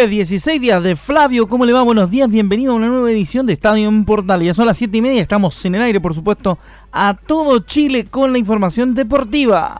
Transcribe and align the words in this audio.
Jueves 0.00 0.16
16 0.16 0.62
días 0.62 0.82
de 0.82 0.96
Flavio, 0.96 1.46
¿cómo 1.46 1.66
le 1.66 1.74
va? 1.74 1.82
Buenos 1.82 2.10
días, 2.10 2.26
bienvenido 2.30 2.72
a 2.72 2.76
una 2.76 2.86
nueva 2.86 3.10
edición 3.10 3.44
de 3.44 3.52
Estadio 3.52 3.86
en 3.86 4.06
Portal. 4.06 4.42
Ya 4.42 4.54
son 4.54 4.64
las 4.64 4.78
7 4.78 4.96
y 4.96 5.02
media, 5.02 5.20
estamos 5.20 5.62
en 5.66 5.74
el 5.74 5.82
aire, 5.82 6.00
por 6.00 6.14
supuesto, 6.14 6.58
a 6.90 7.18
todo 7.26 7.58
Chile 7.58 8.06
con 8.06 8.32
la 8.32 8.38
información 8.38 8.94
deportiva. 8.94 9.78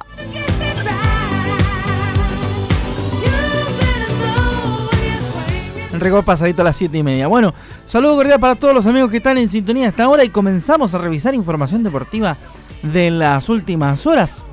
Récord 5.99 6.27
pasadito 6.27 6.61
a 6.61 6.67
las 6.67 6.77
7 6.77 6.99
y 6.99 7.03
media. 7.03 7.27
Bueno, 7.27 7.55
saludo 7.87 8.17
cordial 8.17 8.39
para 8.39 8.57
todos 8.57 8.75
los 8.75 8.85
amigos 8.85 9.11
que 9.11 9.17
están 9.17 9.39
en 9.39 9.49
sintonía 9.49 9.89
hasta 9.89 10.05
ahora 10.05 10.23
y 10.23 10.29
comenzamos 10.29 10.93
a 10.93 10.99
revisar 10.99 11.35
información 11.35 11.83
deportiva 11.83 12.37
de 12.83 13.11
las 13.11 13.49
últimas 13.49 14.07
horas. 14.07 14.45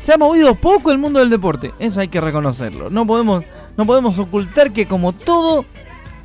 Se 0.00 0.12
ha 0.12 0.18
movido 0.18 0.56
poco 0.56 0.90
el 0.90 0.98
mundo 0.98 1.20
del 1.20 1.30
deporte, 1.30 1.70
eso 1.78 2.00
hay 2.00 2.08
que 2.08 2.20
reconocerlo. 2.20 2.90
No 2.90 3.06
podemos 3.06 3.44
no 3.76 3.86
podemos 3.86 4.18
ocultar 4.18 4.72
que 4.72 4.86
como 4.86 5.12
todo, 5.12 5.64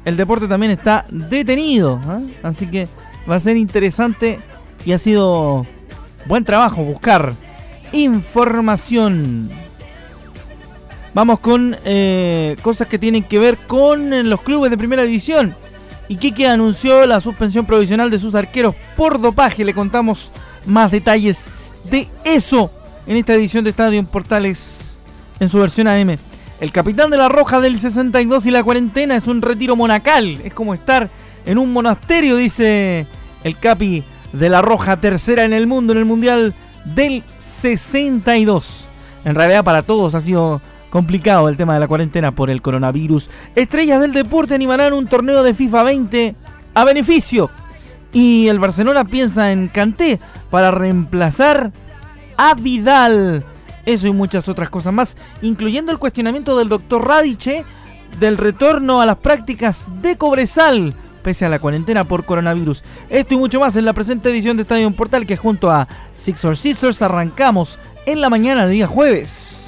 el 0.05 0.17
deporte 0.17 0.47
también 0.47 0.71
está 0.71 1.05
detenido. 1.09 1.99
¿ah? 2.05 2.19
Así 2.43 2.67
que 2.67 2.87
va 3.29 3.35
a 3.35 3.39
ser 3.39 3.57
interesante 3.57 4.39
y 4.85 4.93
ha 4.93 4.99
sido 4.99 5.65
buen 6.25 6.43
trabajo 6.43 6.83
buscar 6.83 7.33
información. 7.91 9.49
Vamos 11.13 11.39
con 11.39 11.75
eh, 11.83 12.55
cosas 12.61 12.87
que 12.87 12.99
tienen 12.99 13.23
que 13.23 13.39
ver 13.39 13.57
con 13.57 14.29
los 14.29 14.41
clubes 14.41 14.69
de 14.69 14.77
primera 14.77 15.03
división. 15.03 15.55
Iquique 16.09 16.47
anunció 16.47 17.05
la 17.05 17.19
suspensión 17.19 17.65
provisional 17.65 18.09
de 18.09 18.19
sus 18.19 18.35
arqueros 18.35 18.75
por 18.95 19.19
dopaje. 19.19 19.65
Le 19.65 19.73
contamos 19.73 20.31
más 20.65 20.91
detalles 20.91 21.47
de 21.89 22.07
eso 22.23 22.71
en 23.07 23.17
esta 23.17 23.33
edición 23.33 23.63
de 23.63 23.71
Estadio 23.71 24.03
Portales 24.05 24.97
en 25.39 25.49
su 25.49 25.59
versión 25.59 25.87
AM. 25.87 26.17
El 26.59 26.71
capitán 26.71 27.11
de 27.11 27.17
la 27.17 27.29
Roja 27.29 27.61
del 27.61 27.79
62 27.79 28.47
y 28.47 28.51
la 28.51 28.63
cuarentena 28.63 29.15
es 29.15 29.27
un 29.27 29.43
retiro 29.43 29.75
monacal. 29.75 30.39
Es 30.43 30.53
como 30.53 30.73
estar 30.73 31.07
en 31.45 31.57
un 31.59 31.71
monasterio, 31.71 32.35
dice 32.35 33.05
el 33.43 33.57
capi 33.57 34.03
de 34.33 34.49
la 34.49 34.63
Roja, 34.63 34.97
tercera 34.97 35.43
en 35.43 35.53
el 35.53 35.67
mundo 35.67 35.93
en 35.93 35.99
el 35.99 36.05
Mundial 36.05 36.55
del 36.83 37.23
62. 37.39 38.85
En 39.23 39.35
realidad 39.35 39.63
para 39.63 39.83
todos 39.83 40.15
ha 40.15 40.21
sido 40.21 40.59
complicado 40.89 41.47
el 41.47 41.57
tema 41.57 41.75
de 41.75 41.79
la 41.79 41.87
cuarentena 41.87 42.31
por 42.31 42.49
el 42.49 42.63
coronavirus. 42.63 43.29
Estrellas 43.55 44.01
del 44.01 44.13
deporte 44.13 44.55
animarán 44.55 44.93
un 44.93 45.05
torneo 45.05 45.43
de 45.43 45.53
FIFA 45.53 45.83
20 45.83 46.35
a 46.73 46.83
beneficio. 46.85 47.51
Y 48.13 48.47
el 48.47 48.57
Barcelona 48.57 49.03
piensa 49.05 49.51
en 49.51 49.67
Canté 49.67 50.19
para 50.49 50.71
reemplazar 50.71 51.71
a 52.35 52.55
Vidal. 52.55 53.45
Eso 53.87 54.05
y 54.05 54.11
muchas 54.11 54.49
otras 54.49 54.69
cosas 54.69 54.93
más, 54.93 55.15
incluyendo 55.41 55.93
el 55.93 55.97
cuestionamiento 55.97 56.57
del 56.57 56.67
doctor 56.67 57.07
Radiche 57.07 57.63
del 58.19 58.37
retorno 58.37 58.99
a 58.99 59.05
las 59.05 59.15
prácticas 59.17 59.89
de 60.01 60.17
Cobresal 60.17 60.93
pese 61.23 61.45
a 61.45 61.49
la 61.49 61.59
cuarentena 61.59 62.05
por 62.05 62.23
coronavirus. 62.23 62.83
Esto 63.09 63.33
y 63.33 63.37
mucho 63.37 63.59
más 63.59 63.75
en 63.75 63.83
la 63.83 63.91
presente 63.93 64.29
edición 64.29 64.55
de 64.55 64.63
Estadio 64.63 64.89
Portal 64.91 65.25
que 65.25 65.35
junto 65.35 65.69
a 65.69 65.87
Six 66.13 66.45
or 66.45 66.55
Sisters 66.55 67.01
arrancamos 67.01 67.79
en 68.05 68.21
la 68.21 68.29
mañana 68.29 68.65
de 68.65 68.73
día 68.73 68.87
jueves. 68.87 69.66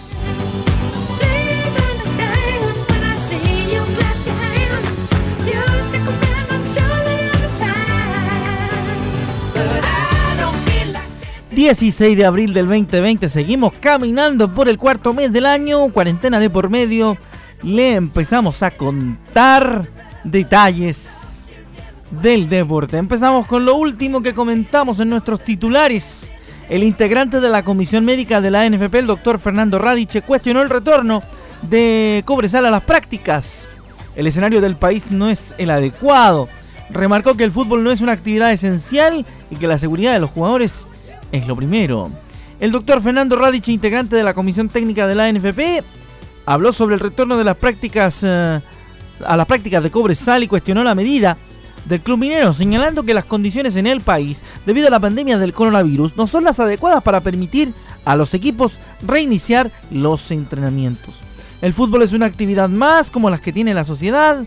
16 11.60 12.16
de 12.16 12.26
abril 12.26 12.54
del 12.54 12.68
2020. 12.68 13.28
Seguimos 13.28 13.74
caminando 13.82 14.54
por 14.54 14.70
el 14.70 14.78
cuarto 14.78 15.14
mes 15.14 15.34
del 15.34 15.46
año, 15.46 15.90
cuarentena 15.90 16.40
de 16.40 16.50
por 16.50 16.70
medio. 16.70 17.18
Le 17.64 17.96
empezamos 17.96 18.64
a 18.64 18.72
contar 18.72 19.86
detalles 20.24 21.18
del 22.12 22.48
deporte. 22.48 22.96
Empezamos 22.96 23.46
con 23.46 23.66
lo 23.66 23.76
último 23.76 24.22
que 24.22 24.34
comentamos 24.34 25.02
en 25.02 25.10
nuestros 25.10 25.44
titulares. 25.44 26.32
El 26.70 26.82
integrante 26.82 27.42
de 27.42 27.50
la 27.50 27.62
comisión 27.62 28.06
médica 28.06 28.40
de 28.40 28.52
la 28.52 28.70
NFP, 28.70 28.96
el 28.96 29.08
doctor 29.08 29.38
Fernando 29.38 29.80
Radiche, 29.80 30.22
cuestionó 30.22 30.62
el 30.62 30.70
retorno 30.70 31.22
de 31.64 32.24
Cobresal 32.24 32.68
a 32.68 32.72
las 32.72 32.84
prácticas. 32.84 33.68
El 34.16 34.28
escenario 34.28 34.62
del 34.62 34.78
país 34.78 35.12
no 35.12 35.30
es 35.30 35.54
el 35.58 35.72
adecuado. 35.72 36.48
Remarcó 36.90 37.36
que 37.36 37.44
el 37.44 37.52
fútbol 37.52 37.84
no 37.84 37.92
es 37.92 38.00
una 38.00 38.14
actividad 38.14 38.54
esencial 38.54 39.26
y 39.52 39.58
que 39.58 39.68
la 39.68 39.78
seguridad 39.78 40.14
de 40.14 40.20
los 40.22 40.30
jugadores 40.30 40.88
es 41.32 41.48
lo 41.48 41.56
primero. 41.56 42.10
El 42.60 42.72
doctor 42.72 43.02
Fernando 43.02 43.36
Radich, 43.36 43.70
integrante 43.70 44.16
de 44.16 44.24
la 44.24 44.34
Comisión 44.34 44.70
Técnica 44.70 45.08
de 45.08 45.16
la 45.16 45.32
NFP, 45.32 45.84
habló 46.46 46.74
sobre 46.74 46.96
el 46.96 47.00
retorno 47.00 47.38
de 47.38 47.44
las 47.44 47.58
prácticas 47.58 48.22
eh, 48.24 48.60
a 49.26 49.38
las 49.38 49.46
prácticas 49.46 49.84
de 49.84 49.92
cobre 49.92 50.16
sal 50.16 50.44
y 50.44 50.48
cuestionó 50.48 50.84
la 50.84 50.96
medida 50.96 51.38
del 51.86 52.02
club 52.02 52.20
minero, 52.20 52.54
señalando 52.54 53.04
que 53.04 53.14
las 53.14 53.26
condiciones 53.26 53.76
en 53.76 53.88
el 53.88 54.02
país, 54.02 54.44
debido 54.66 54.88
a 54.88 54.92
la 54.92 55.00
pandemia 55.00 55.38
del 55.38 55.54
coronavirus, 55.54 56.18
no 56.18 56.28
son 56.28 56.44
las 56.44 56.60
adecuadas 56.60 57.04
para 57.04 57.22
permitir 57.22 57.74
a 58.06 58.16
los 58.16 58.34
equipos 58.34 58.74
reiniciar 59.02 59.72
los 59.92 60.32
entrenamientos. 60.32 61.22
El 61.62 61.74
fútbol 61.74 62.04
es 62.04 62.14
una 62.14 62.26
actividad 62.26 62.70
más 62.70 63.10
como 63.10 63.30
las 63.30 63.42
que 63.42 63.54
tiene 63.54 63.74
la 63.74 63.84
sociedad, 63.84 64.46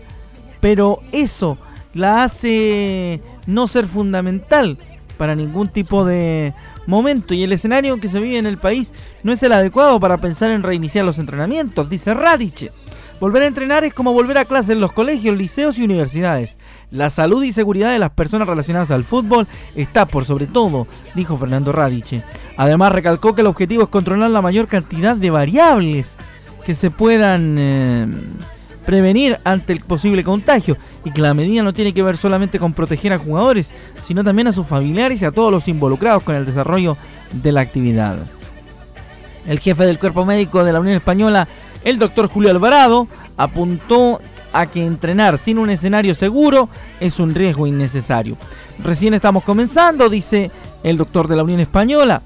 pero 0.59 0.99
eso 1.11 1.57
la 1.93 2.23
hace 2.23 3.21
no 3.45 3.67
ser 3.67 3.87
fundamental 3.87 4.77
para 5.17 5.35
ningún 5.35 5.67
tipo 5.67 6.05
de 6.05 6.53
momento 6.85 7.33
y 7.33 7.43
el 7.43 7.53
escenario 7.53 7.99
que 7.99 8.07
se 8.07 8.19
vive 8.19 8.37
en 8.37 8.45
el 8.45 8.57
país 8.57 8.93
no 9.23 9.31
es 9.31 9.41
el 9.43 9.51
adecuado 9.51 9.99
para 9.99 10.17
pensar 10.17 10.51
en 10.51 10.63
reiniciar 10.63 11.05
los 11.05 11.19
entrenamientos, 11.19 11.89
dice 11.89 12.13
Radiche. 12.13 12.71
Volver 13.19 13.43
a 13.43 13.47
entrenar 13.47 13.85
es 13.85 13.93
como 13.93 14.11
volver 14.11 14.37
a 14.37 14.45
clase 14.45 14.73
en 14.73 14.81
los 14.81 14.91
colegios, 14.91 15.37
liceos 15.37 15.77
y 15.77 15.83
universidades. 15.83 16.57
La 16.91 17.09
salud 17.09 17.43
y 17.43 17.53
seguridad 17.53 17.91
de 17.91 17.99
las 17.99 18.09
personas 18.09 18.47
relacionadas 18.47 18.91
al 18.91 19.05
fútbol 19.05 19.47
está 19.75 20.05
por 20.05 20.25
sobre 20.25 20.45
todo, 20.45 20.87
dijo 21.15 21.37
Fernando 21.37 21.71
Radiche. 21.71 22.23
Además 22.57 22.91
recalcó 22.91 23.33
que 23.33 23.41
el 23.41 23.47
objetivo 23.47 23.83
es 23.83 23.89
controlar 23.89 24.29
la 24.31 24.41
mayor 24.41 24.67
cantidad 24.67 25.15
de 25.15 25.29
variables 25.29 26.17
que 26.65 26.73
se 26.75 26.91
puedan 26.91 27.55
eh, 27.57 28.07
prevenir 28.85 29.39
ante 29.43 29.73
el 29.73 29.79
posible 29.79 30.23
contagio 30.23 30.77
y 31.05 31.11
que 31.11 31.21
la 31.21 31.33
medida 31.33 31.63
no 31.63 31.73
tiene 31.73 31.93
que 31.93 32.03
ver 32.03 32.17
solamente 32.17 32.59
con 32.59 32.73
proteger 32.73 33.13
a 33.13 33.19
jugadores, 33.19 33.73
sino 34.03 34.23
también 34.23 34.47
a 34.47 34.53
sus 34.53 34.67
familiares 34.67 35.21
y 35.21 35.25
a 35.25 35.31
todos 35.31 35.51
los 35.51 35.67
involucrados 35.67 36.23
con 36.23 36.35
el 36.35 36.45
desarrollo 36.45 36.97
de 37.31 37.51
la 37.51 37.61
actividad. 37.61 38.17
El 39.47 39.59
jefe 39.59 39.85
del 39.85 39.99
cuerpo 39.99 40.25
médico 40.25 40.63
de 40.63 40.73
la 40.73 40.79
Unión 40.79 40.95
Española, 40.95 41.47
el 41.83 41.99
doctor 41.99 42.27
Julio 42.27 42.51
Alvarado, 42.51 43.07
apuntó 43.37 44.19
a 44.53 44.67
que 44.67 44.85
entrenar 44.85 45.37
sin 45.37 45.57
un 45.57 45.69
escenario 45.69 46.15
seguro 46.15 46.69
es 46.99 47.19
un 47.19 47.33
riesgo 47.33 47.67
innecesario. 47.67 48.37
Recién 48.83 49.13
estamos 49.13 49.43
comenzando, 49.43 50.09
dice 50.09 50.51
el 50.83 50.97
doctor 50.97 51.27
de 51.27 51.35
la 51.35 51.43
Unión 51.43 51.59
Española, 51.59 52.21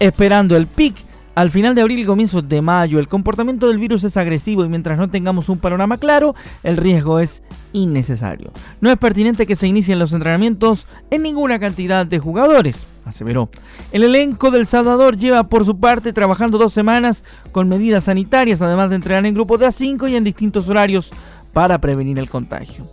esperando 0.00 0.56
el 0.56 0.66
pic 0.66 0.96
al 1.34 1.50
final 1.50 1.74
de 1.74 1.80
abril 1.80 2.00
y 2.00 2.04
comienzos 2.04 2.48
de 2.48 2.60
mayo, 2.60 2.98
el 2.98 3.08
comportamiento 3.08 3.68
del 3.68 3.78
virus 3.78 4.04
es 4.04 4.16
agresivo 4.16 4.64
y 4.64 4.68
mientras 4.68 4.98
no 4.98 5.08
tengamos 5.08 5.48
un 5.48 5.58
panorama 5.58 5.96
claro, 5.96 6.34
el 6.62 6.76
riesgo 6.76 7.20
es 7.20 7.42
innecesario. 7.72 8.50
No 8.80 8.90
es 8.90 8.98
pertinente 8.98 9.46
que 9.46 9.56
se 9.56 9.66
inicien 9.66 9.98
los 9.98 10.12
entrenamientos 10.12 10.86
en 11.10 11.22
ninguna 11.22 11.58
cantidad 11.58 12.04
de 12.04 12.18
jugadores, 12.18 12.86
aseveró. 13.06 13.48
El 13.92 14.04
elenco 14.04 14.50
del 14.50 14.66
Salvador 14.66 15.16
lleva 15.16 15.44
por 15.44 15.64
su 15.64 15.78
parte 15.78 16.12
trabajando 16.12 16.58
dos 16.58 16.72
semanas 16.72 17.24
con 17.50 17.68
medidas 17.68 18.04
sanitarias, 18.04 18.60
además 18.60 18.90
de 18.90 18.96
entrenar 18.96 19.24
en 19.24 19.34
grupos 19.34 19.60
de 19.60 19.66
A5 19.66 20.10
y 20.10 20.16
en 20.16 20.24
distintos 20.24 20.68
horarios 20.68 21.12
para 21.52 21.78
prevenir 21.80 22.18
el 22.18 22.28
contagio. 22.28 22.86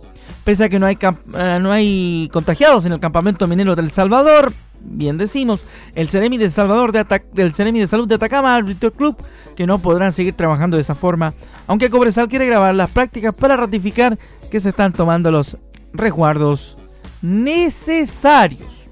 Pese 0.44 0.64
a 0.64 0.68
que 0.70 0.78
no 0.78 0.86
hay, 0.86 0.98
eh, 1.02 1.58
no 1.60 1.70
hay 1.70 2.30
contagiados 2.32 2.86
en 2.86 2.92
el 2.92 3.00
campamento 3.00 3.46
minero 3.46 3.76
del 3.76 3.90
Salvador, 3.90 4.50
bien 4.80 5.18
decimos, 5.18 5.60
el 5.94 6.08
Ceremi 6.08 6.38
de 6.38 6.50
Salvador 6.50 6.92
de 6.92 7.04
del 7.32 7.52
Ceremi 7.54 7.80
de 7.80 7.86
Salud 7.86 8.08
de 8.08 8.14
Atacama 8.16 8.56
al 8.56 8.64
Club 8.64 9.16
que 9.54 9.66
no 9.66 9.78
podrán 9.78 10.12
seguir 10.12 10.34
trabajando 10.34 10.76
de 10.76 10.82
esa 10.82 10.94
forma, 10.94 11.34
aunque 11.66 11.90
Cobresal 11.90 12.28
quiere 12.28 12.46
grabar 12.46 12.74
las 12.74 12.90
prácticas 12.90 13.34
para 13.34 13.56
ratificar 13.56 14.18
que 14.50 14.60
se 14.60 14.70
están 14.70 14.92
tomando 14.92 15.30
los 15.30 15.56
resguardos 15.92 16.76
necesarios. 17.22 18.88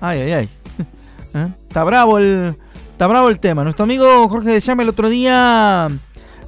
Ay, 0.00 0.20
ay, 0.20 0.32
ay. 0.32 0.48
¿Eh? 1.34 1.48
Está 1.68 1.84
bravo 1.84 2.18
el, 2.18 2.56
está 2.92 3.06
bravo 3.06 3.28
el 3.28 3.40
tema. 3.40 3.64
Nuestro 3.64 3.84
amigo 3.84 4.28
Jorge 4.28 4.50
de 4.50 4.60
Llama 4.60 4.82
el 4.82 4.88
otro 4.88 5.08
día 5.08 5.88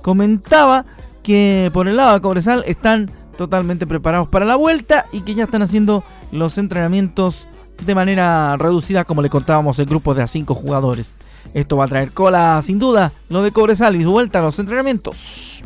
comentaba 0.02 0.86
que 1.22 1.70
por 1.72 1.88
el 1.88 1.96
lado 1.96 2.14
de 2.14 2.20
Cobresal 2.20 2.64
están 2.66 3.10
totalmente 3.36 3.86
preparados 3.86 4.28
para 4.28 4.44
la 4.44 4.56
vuelta 4.56 5.06
y 5.12 5.22
que 5.22 5.34
ya 5.34 5.44
están 5.44 5.62
haciendo 5.62 6.04
los 6.32 6.58
entrenamientos 6.58 7.46
de 7.84 7.94
manera 7.94 8.56
reducida 8.56 9.04
como 9.04 9.22
le 9.22 9.30
contábamos 9.30 9.78
el 9.78 9.86
grupo 9.86 10.14
de 10.14 10.22
a 10.22 10.26
5 10.26 10.54
jugadores. 10.54 11.12
Esto 11.54 11.76
va 11.76 11.84
a 11.84 11.88
traer 11.88 12.12
cola 12.12 12.60
sin 12.62 12.78
duda 12.78 13.12
lo 13.28 13.42
de 13.42 13.52
Cobresal 13.52 13.96
y 13.96 14.04
vuelta 14.04 14.38
a 14.38 14.42
los 14.42 14.58
entrenamientos. 14.58 15.62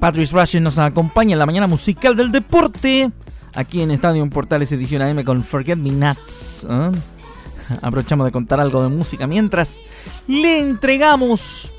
Patrice 0.00 0.36
Rush 0.36 0.56
nos 0.56 0.78
acompaña 0.78 1.34
en 1.34 1.38
la 1.38 1.46
mañana 1.46 1.68
musical 1.68 2.16
del 2.16 2.32
deporte. 2.32 3.12
Aquí 3.54 3.82
en 3.82 3.92
Estadio 3.92 4.28
Portales 4.30 4.72
Edición 4.72 5.02
AM 5.02 5.22
con 5.22 5.44
Forget 5.44 5.78
Me 5.78 5.92
Nuts. 5.92 6.66
¿eh? 6.68 6.90
Aprovechamos 7.82 8.24
de 8.24 8.32
contar 8.32 8.58
algo 8.58 8.82
de 8.82 8.88
música 8.88 9.28
mientras 9.28 9.80
le 10.26 10.58
entregamos 10.58 11.72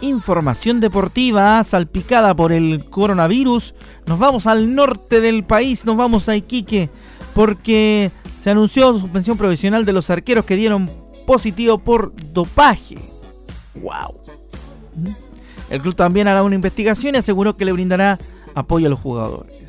información 0.00 0.80
deportiva 0.80 1.62
salpicada 1.64 2.34
por 2.34 2.52
el 2.52 2.84
coronavirus. 2.90 3.74
Nos 4.06 4.18
vamos 4.18 4.46
al 4.46 4.74
norte 4.74 5.20
del 5.20 5.44
país, 5.44 5.84
nos 5.84 5.96
vamos 5.96 6.28
a 6.28 6.36
Iquique, 6.36 6.90
porque 7.34 8.10
se 8.38 8.50
anunció 8.50 8.92
suspensión 8.98 9.36
provisional 9.36 9.84
de 9.84 9.92
los 9.92 10.10
arqueros 10.10 10.44
que 10.44 10.56
dieron 10.56 10.90
positivo 11.26 11.78
por 11.78 12.12
dopaje. 12.32 12.96
¡Wow! 13.74 14.20
El 15.70 15.80
club 15.80 15.94
también 15.94 16.28
hará 16.28 16.42
una 16.42 16.54
investigación 16.54 17.14
y 17.14 17.18
aseguró 17.18 17.56
que 17.56 17.64
le 17.64 17.72
brindará 17.72 18.18
apoyo 18.54 18.86
a 18.86 18.90
los 18.90 19.00
jugadores. 19.00 19.63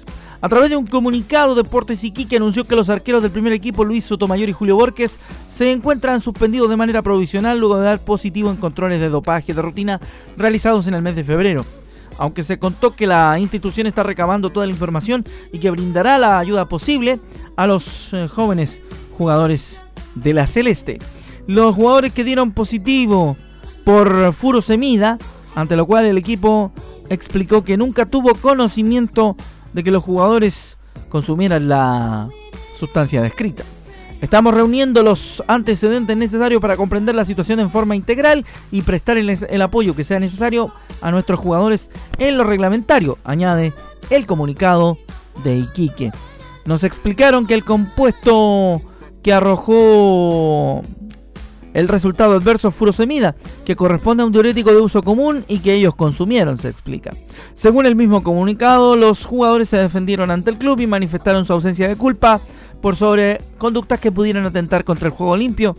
A 0.46 0.48
través 0.48 0.70
de 0.70 0.78
un 0.78 0.86
comunicado, 0.86 1.56
Deportes 1.56 2.04
Iquique 2.04 2.36
anunció 2.36 2.68
que 2.68 2.76
los 2.76 2.88
arqueros 2.90 3.24
del 3.24 3.32
primer 3.32 3.52
equipo, 3.52 3.84
Luis 3.84 4.06
Sotomayor 4.06 4.48
y 4.48 4.54
Julio 4.54 4.76
Borges, 4.76 5.20
se 5.48 5.72
encuentran 5.72 6.22
suspendidos 6.22 6.70
de 6.70 6.78
manera 6.78 7.02
provisional 7.02 7.58
luego 7.58 7.80
de 7.80 7.86
dar 7.86 7.98
positivo 7.98 8.52
en 8.52 8.58
controles 8.58 9.02
de 9.02 9.10
dopaje 9.10 9.56
de 9.56 9.62
rutina 9.64 10.00
realizados 10.38 10.86
en 10.86 10.94
el 10.94 11.02
mes 11.02 11.16
de 11.16 11.24
febrero. 11.24 11.66
Aunque 12.20 12.44
se 12.44 12.60
contó 12.60 12.92
que 12.96 13.08
la 13.08 13.40
institución 13.40 13.88
está 13.88 14.04
recabando 14.04 14.52
toda 14.52 14.68
la 14.68 14.72
información 14.72 15.26
y 15.52 15.58
que 15.58 15.72
brindará 15.72 16.20
la 16.20 16.38
ayuda 16.38 16.70
posible 16.70 17.20
a 17.56 17.66
los 17.66 18.14
eh, 18.14 18.28
jóvenes 18.28 18.84
jugadores 19.18 19.82
de 20.14 20.36
la 20.36 20.46
Celeste. 20.46 21.00
Los 21.48 21.74
jugadores 21.74 22.14
que 22.14 22.24
dieron 22.24 22.52
positivo 22.52 23.36
por 23.84 24.32
furosemida 24.32 25.18
ante 25.56 25.76
lo 25.76 25.88
cual 25.88 26.06
el 26.06 26.20
equipo 26.20 26.72
explicó 27.10 27.64
que 27.64 27.78
nunca 27.78 28.06
tuvo 28.06 28.36
conocimiento 28.36 29.36
de 29.76 29.84
que 29.84 29.92
los 29.92 30.04
jugadores 30.04 30.78
consumieran 31.10 31.68
la 31.68 32.30
sustancia 32.80 33.22
descrita. 33.22 33.64
Estamos 34.22 34.54
reuniendo 34.54 35.04
los 35.04 35.44
antecedentes 35.48 36.16
necesarios 36.16 36.62
para 36.62 36.78
comprender 36.78 37.14
la 37.14 37.26
situación 37.26 37.60
en 37.60 37.70
forma 37.70 37.96
integral 37.96 38.46
y 38.72 38.82
prestar 38.82 39.18
el, 39.18 39.62
apoyo 39.62 39.94
que 39.94 40.06
sea 40.06 40.20
necesario 40.20 40.74
a 41.02 41.12
nuestros 41.12 41.42
jugadores 41.42 41.92
en 42.18 42.38
lo 42.38 42.46
reglamentario, 42.46 43.18
añade 43.26 43.74
el 44.10 44.26
comunicado 44.26 44.98
de 45.44 45.58
Iquique. 45.58 46.12
Nos 46.64 46.86
explicaron 46.86 47.46
que 47.46 47.54
el 47.54 47.66
compuesto 47.66 48.82
que 49.22 49.34
arrojó 49.34 50.84
el 51.76 51.90
resultado 51.90 52.36
adverso 52.36 52.72
furosemida, 52.72 53.36
que 53.66 53.76
corresponde 53.76 54.24
a 54.24 54.26
un 54.26 54.32
diurético 54.32 54.72
de 54.72 54.80
uso 54.80 55.04
común 55.04 55.44
y 55.50 55.60
que 55.60 55.74
ellos 55.74 55.94
consumieron, 55.94 56.58
se 56.58 56.70
explica. 56.70 57.12
Según 57.54 57.86
el 57.86 57.96
mismo 57.96 58.24
comunicado, 58.24 58.96
los 58.96 59.26
jugadores 59.26 59.68
se 59.68 59.78
defendieron 59.78 60.32
ante 60.32 60.50
el 60.50 60.58
club 60.58 60.80
y 60.80 60.88
manifestaron 60.88 61.46
su 61.46 61.52
ausencia 61.52 61.90
de 61.90 61.98
culpa 61.98 62.40
por 62.82 62.96
sobre 62.96 63.42
conductas 63.58 64.00
que 64.00 64.12
pudieran 64.12 64.46
atentar 64.46 64.86
contra 64.86 65.10
el 65.10 65.14
juego 65.14 65.36
limpio 65.36 65.76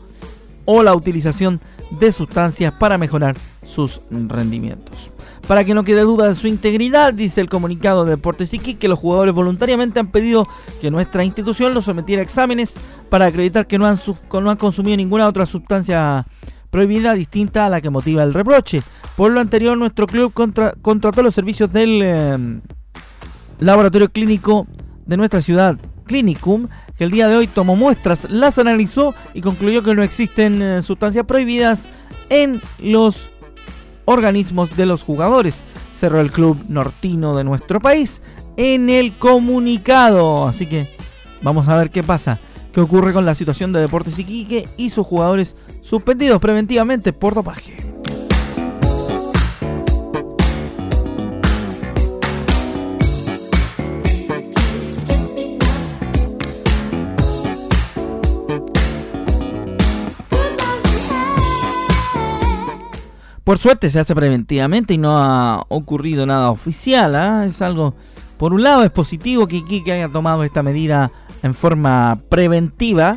o 0.66 0.82
la 0.82 0.94
utilización 0.94 1.60
de 1.60 1.75
sustancias 2.12 2.72
para 2.72 2.98
mejorar 2.98 3.36
sus 3.64 4.00
rendimientos. 4.10 5.10
Para 5.46 5.64
que 5.64 5.74
no 5.74 5.84
quede 5.84 6.00
duda 6.00 6.28
de 6.28 6.34
su 6.34 6.48
integridad, 6.48 7.14
dice 7.14 7.40
el 7.40 7.48
comunicado 7.48 8.04
de 8.04 8.12
Deportes 8.12 8.50
que 8.50 8.88
los 8.88 8.98
jugadores 8.98 9.32
voluntariamente 9.32 10.00
han 10.00 10.10
pedido 10.10 10.48
que 10.80 10.90
nuestra 10.90 11.24
institución 11.24 11.72
los 11.72 11.84
sometiera 11.84 12.20
a 12.20 12.24
exámenes 12.24 12.74
para 13.08 13.26
acreditar 13.26 13.66
que 13.66 13.78
no 13.78 13.86
han, 13.86 14.00
no 14.32 14.50
han 14.50 14.56
consumido 14.56 14.96
ninguna 14.96 15.28
otra 15.28 15.46
sustancia 15.46 16.26
prohibida 16.70 17.14
distinta 17.14 17.66
a 17.66 17.68
la 17.68 17.80
que 17.80 17.90
motiva 17.90 18.24
el 18.24 18.34
reproche. 18.34 18.82
Por 19.16 19.30
lo 19.30 19.40
anterior, 19.40 19.78
nuestro 19.78 20.06
club 20.06 20.32
contrató 20.32 21.22
los 21.22 21.34
servicios 21.34 21.72
del 21.72 22.02
em, 22.02 22.60
laboratorio 23.60 24.10
clínico 24.10 24.66
de 25.06 25.16
nuestra 25.16 25.40
ciudad, 25.40 25.78
Clinicum, 26.06 26.68
que 26.96 27.04
el 27.04 27.10
día 27.10 27.28
de 27.28 27.36
hoy 27.36 27.46
tomó 27.46 27.76
muestras, 27.76 28.26
las 28.30 28.58
analizó 28.58 29.14
y 29.34 29.40
concluyó 29.40 29.82
que 29.82 29.94
no 29.94 30.02
existen 30.02 30.62
eh, 30.62 30.82
sustancias 30.82 31.26
prohibidas 31.26 31.88
en 32.30 32.60
los 32.78 33.28
organismos 34.04 34.76
de 34.76 34.86
los 34.86 35.02
jugadores. 35.02 35.64
Cerró 35.92 36.20
el 36.20 36.32
club 36.32 36.58
nortino 36.68 37.36
de 37.36 37.44
nuestro 37.44 37.80
país 37.80 38.22
en 38.56 38.88
el 38.88 39.16
comunicado. 39.16 40.46
Así 40.46 40.66
que 40.66 40.88
vamos 41.42 41.68
a 41.68 41.76
ver 41.76 41.90
qué 41.90 42.02
pasa. 42.02 42.40
¿Qué 42.72 42.80
ocurre 42.80 43.14
con 43.14 43.24
la 43.24 43.34
situación 43.34 43.72
de 43.72 43.80
Deportes 43.80 44.18
Iquique 44.18 44.68
y 44.76 44.90
sus 44.90 45.06
jugadores 45.06 45.56
suspendidos 45.82 46.40
preventivamente 46.40 47.12
por 47.12 47.34
dopaje? 47.34 47.85
Por 63.46 63.58
suerte 63.58 63.90
se 63.90 64.00
hace 64.00 64.12
preventivamente 64.12 64.94
y 64.94 64.98
no 64.98 65.18
ha 65.18 65.66
ocurrido 65.68 66.26
nada 66.26 66.50
oficial. 66.50 67.14
¿ah? 67.14 67.46
Es 67.46 67.62
algo, 67.62 67.94
por 68.38 68.52
un 68.52 68.64
lado 68.64 68.82
es 68.82 68.90
positivo 68.90 69.46
que 69.46 69.58
Iquique 69.58 69.92
haya 69.92 70.08
tomado 70.08 70.42
esta 70.42 70.64
medida 70.64 71.12
en 71.44 71.54
forma 71.54 72.18
preventiva 72.28 73.14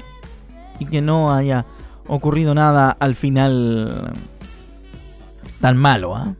y 0.78 0.86
que 0.86 1.02
no 1.02 1.34
haya 1.34 1.66
ocurrido 2.06 2.54
nada 2.54 2.96
al 3.00 3.16
final 3.16 4.14
tan 5.62 5.78
malo. 5.78 6.16
¿ah? 6.16 6.36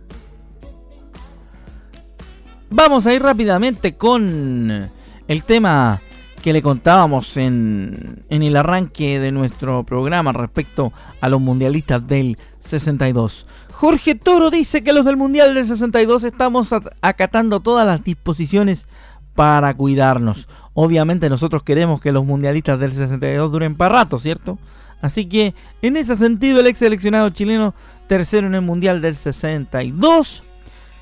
Vamos 2.70 3.08
a 3.08 3.14
ir 3.16 3.24
rápidamente 3.24 3.96
con 3.96 4.92
el 5.28 5.44
tema 5.46 6.00
que 6.44 6.54
le 6.54 6.62
contábamos 6.62 7.38
en, 7.38 8.24
en 8.30 8.44
el 8.44 8.56
arranque 8.56 9.20
de 9.20 9.32
nuestro 9.32 9.84
programa 9.84 10.32
respecto 10.32 10.94
a 11.22 11.28
los 11.28 11.42
mundialistas 11.42 12.06
del 12.06 12.38
62. 12.60 13.46
Jorge 13.72 14.16
Toro 14.16 14.50
dice 14.50 14.84
que 14.84 14.94
los 14.94 15.06
del 15.06 15.18
Mundial 15.18 15.54
del 15.54 15.66
62 15.66 16.24
estamos 16.24 16.74
acatando 17.02 17.60
todas 17.60 17.86
las 17.86 18.04
disposiciones 18.04 18.88
para 19.36 19.74
cuidarnos. 19.74 20.48
Obviamente 20.74 21.30
nosotros 21.30 21.64
queremos 21.64 22.02
que 22.02 22.12
los 22.12 22.26
mundialistas 22.26 22.80
del 22.80 22.92
62 22.92 23.52
duren 23.52 23.76
para 23.76 23.96
rato, 24.00 24.20
¿cierto? 24.20 24.58
Así 25.02 25.28
que 25.28 25.54
en 25.82 25.96
ese 25.96 26.18
sentido 26.18 26.60
el 26.60 26.68
ex 26.68 26.80
seleccionado 26.80 27.30
chileno 27.30 27.74
tercero 28.08 28.48
en 28.48 28.56
el 28.56 28.62
Mundial 28.62 29.02
del 29.02 29.16
62 29.16 30.44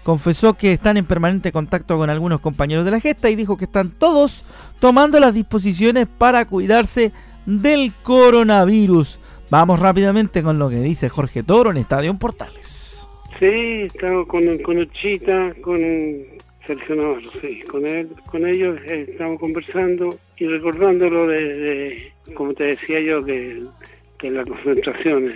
confesó 0.03 0.53
que 0.53 0.71
están 0.71 0.97
en 0.97 1.05
permanente 1.05 1.51
contacto 1.51 1.97
con 1.97 2.09
algunos 2.09 2.39
compañeros 2.39 2.85
de 2.85 2.91
la 2.91 2.99
gesta 2.99 3.29
y 3.29 3.35
dijo 3.35 3.57
que 3.57 3.65
están 3.65 3.89
todos 3.89 4.43
tomando 4.79 5.19
las 5.19 5.33
disposiciones 5.33 6.07
para 6.07 6.45
cuidarse 6.45 7.11
del 7.45 7.91
coronavirus. 8.03 9.19
Vamos 9.49 9.79
rápidamente 9.79 10.43
con 10.43 10.59
lo 10.59 10.69
que 10.69 10.75
dice 10.77 11.07
Jorge 11.07 11.41
Toro 11.41 11.71
en 11.71 11.77
Estadio 11.77 12.13
Portales. 12.15 13.07
Sí, 13.39 13.83
estamos 13.85 14.27
con, 14.27 14.57
con 14.59 14.77
Uchita, 14.77 15.53
con 15.61 15.81
el 15.81 16.27
seleccionador, 16.65 17.21
sí, 17.39 17.61
con 17.61 17.85
él, 17.85 18.09
con 18.25 18.45
ellos 18.45 18.77
eh, 18.87 19.05
estamos 19.09 19.39
conversando 19.39 20.09
y 20.37 20.47
recordándolo 20.47 21.27
de, 21.27 22.11
como 22.33 22.53
te 22.53 22.65
decía 22.65 22.99
yo, 22.99 23.23
que, 23.23 23.63
que 24.17 24.31
las 24.31 24.45
concentraciones, 24.47 25.33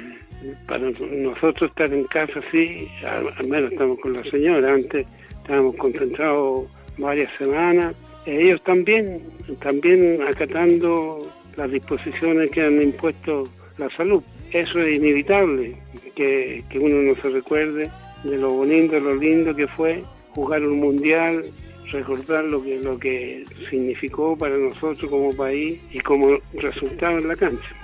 para 0.67 0.89
nosotros 0.89 1.69
estar 1.69 1.93
en 1.93 2.03
casa, 2.05 2.41
sí, 2.51 2.89
al, 3.05 3.47
menos 3.47 3.71
estamos 3.71 3.97
con 3.99 4.11
la 4.11 4.23
señora, 4.23 4.73
antes 4.73 5.07
estábamos 5.41 5.75
concentrados 5.77 6.67
varias 6.97 7.31
semanas, 7.37 7.95
ellos 8.25 8.61
también, 8.63 9.21
también 9.61 10.21
acatando 10.27 11.31
las 11.55 11.71
disposiciones 11.71 12.51
que 12.51 12.61
han 12.61 12.81
impuesto 12.81 13.43
la 13.81 13.95
salud. 13.95 14.23
Eso 14.51 14.79
es 14.79 14.97
inevitable, 14.97 15.75
que, 16.15 16.63
uno 16.75 17.01
no 17.01 17.21
se 17.21 17.29
recuerde 17.29 17.89
de 18.23 18.37
lo 18.37 18.53
bonito, 18.53 18.99
lo 18.99 19.15
lindo 19.15 19.55
que 19.55 19.67
fue 19.67 20.03
jugar 20.29 20.63
un 20.63 20.79
mundial, 20.79 21.45
recordar 21.91 22.45
lo 22.45 22.63
que, 22.63 22.79
lo 22.79 22.97
que 22.97 23.43
significó 23.69 24.37
para 24.37 24.55
nosotros 24.55 25.09
como 25.09 25.35
país 25.35 25.81
y 25.91 25.99
como 25.99 26.37
resultado 26.53 27.17
en 27.17 27.27
la 27.27 27.35
cancha. 27.35 27.75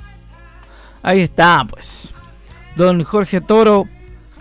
Ahí 1.02 1.22
está, 1.22 1.66
pues. 1.70 2.14
Don 2.76 3.04
Jorge 3.04 3.42
Toro 3.42 3.86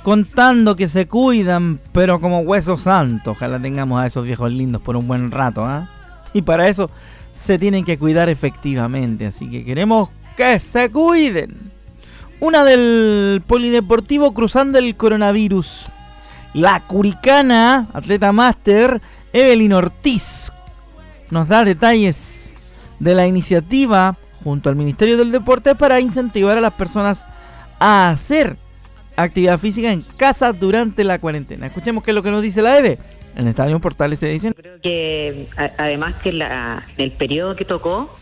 contando 0.02 0.76
que 0.76 0.86
se 0.86 1.08
cuidan, 1.08 1.80
pero 1.92 2.20
como 2.20 2.40
huesos 2.40 2.82
santos. 2.82 3.36
Ojalá 3.36 3.60
tengamos 3.60 4.00
a 4.00 4.06
esos 4.06 4.24
viejos 4.24 4.52
lindos 4.52 4.82
por 4.82 4.96
un 4.96 5.08
buen 5.08 5.30
rato, 5.30 5.64
¿ah? 5.64 5.88
Y 6.32 6.42
para 6.42 6.68
eso 6.68 6.90
se 7.32 7.58
tienen 7.58 7.84
que 7.84 7.98
cuidar 7.98 8.28
efectivamente, 8.28 9.26
así 9.26 9.50
que 9.50 9.64
queremos 9.64 10.10
que 10.36 10.60
se 10.60 10.90
cuiden. 10.90 11.72
Una 12.40 12.64
del 12.64 13.42
Polideportivo 13.46 14.34
cruzando 14.34 14.78
el 14.78 14.94
coronavirus. 14.96 15.86
La 16.52 16.80
curicana, 16.80 17.86
atleta 17.92 18.32
máster, 18.32 19.00
Evelyn 19.32 19.72
Ortiz, 19.72 20.52
nos 21.30 21.48
da 21.48 21.64
detalles 21.64 22.54
de 22.98 23.14
la 23.14 23.26
iniciativa 23.26 24.16
junto 24.44 24.68
al 24.68 24.76
Ministerio 24.76 25.16
del 25.16 25.32
Deporte 25.32 25.74
para 25.74 26.00
incentivar 26.00 26.56
a 26.56 26.60
las 26.60 26.72
personas 26.74 27.24
a 27.78 28.10
hacer 28.10 28.56
actividad 29.16 29.58
física 29.58 29.92
en 29.92 30.02
casa 30.16 30.52
durante 30.52 31.04
la 31.04 31.18
cuarentena. 31.18 31.66
Escuchemos 31.66 32.04
qué 32.04 32.10
es 32.10 32.14
lo 32.14 32.22
que 32.22 32.30
nos 32.30 32.42
dice 32.42 32.62
la 32.62 32.78
EVE 32.78 32.98
en 33.34 33.42
el 33.42 33.48
Estadio 33.48 33.78
Portales 33.80 34.22
Edición. 34.22 34.54
Creo 34.54 34.80
que 34.80 35.48
además 35.78 36.14
que 36.22 36.32
la, 36.32 36.84
el 36.96 37.12
periodo 37.12 37.56
que 37.56 37.64
tocó 37.64 38.14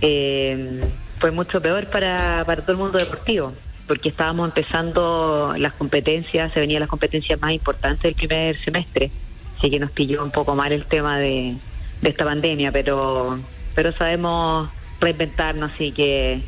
eh, 0.00 0.82
fue 1.18 1.30
mucho 1.30 1.60
peor 1.60 1.86
para, 1.86 2.44
para 2.44 2.62
todo 2.62 2.72
el 2.72 2.78
mundo 2.78 2.98
deportivo, 2.98 3.52
porque 3.86 4.08
estábamos 4.08 4.48
empezando 4.48 5.54
las 5.58 5.72
competencias, 5.72 6.52
se 6.52 6.60
venían 6.60 6.80
las 6.80 6.88
competencias 6.88 7.40
más 7.40 7.52
importantes 7.52 8.02
del 8.02 8.14
primer 8.14 8.62
semestre, 8.62 9.10
así 9.58 9.70
que 9.70 9.78
nos 9.78 9.90
pilló 9.90 10.22
un 10.22 10.30
poco 10.30 10.54
mal 10.54 10.72
el 10.72 10.84
tema 10.84 11.18
de, 11.18 11.56
de 12.02 12.08
esta 12.08 12.24
pandemia, 12.24 12.72
pero, 12.72 13.38
pero 13.74 13.92
sabemos 13.92 14.68
reinventarnos, 15.00 15.72
así 15.72 15.92
que 15.92 16.40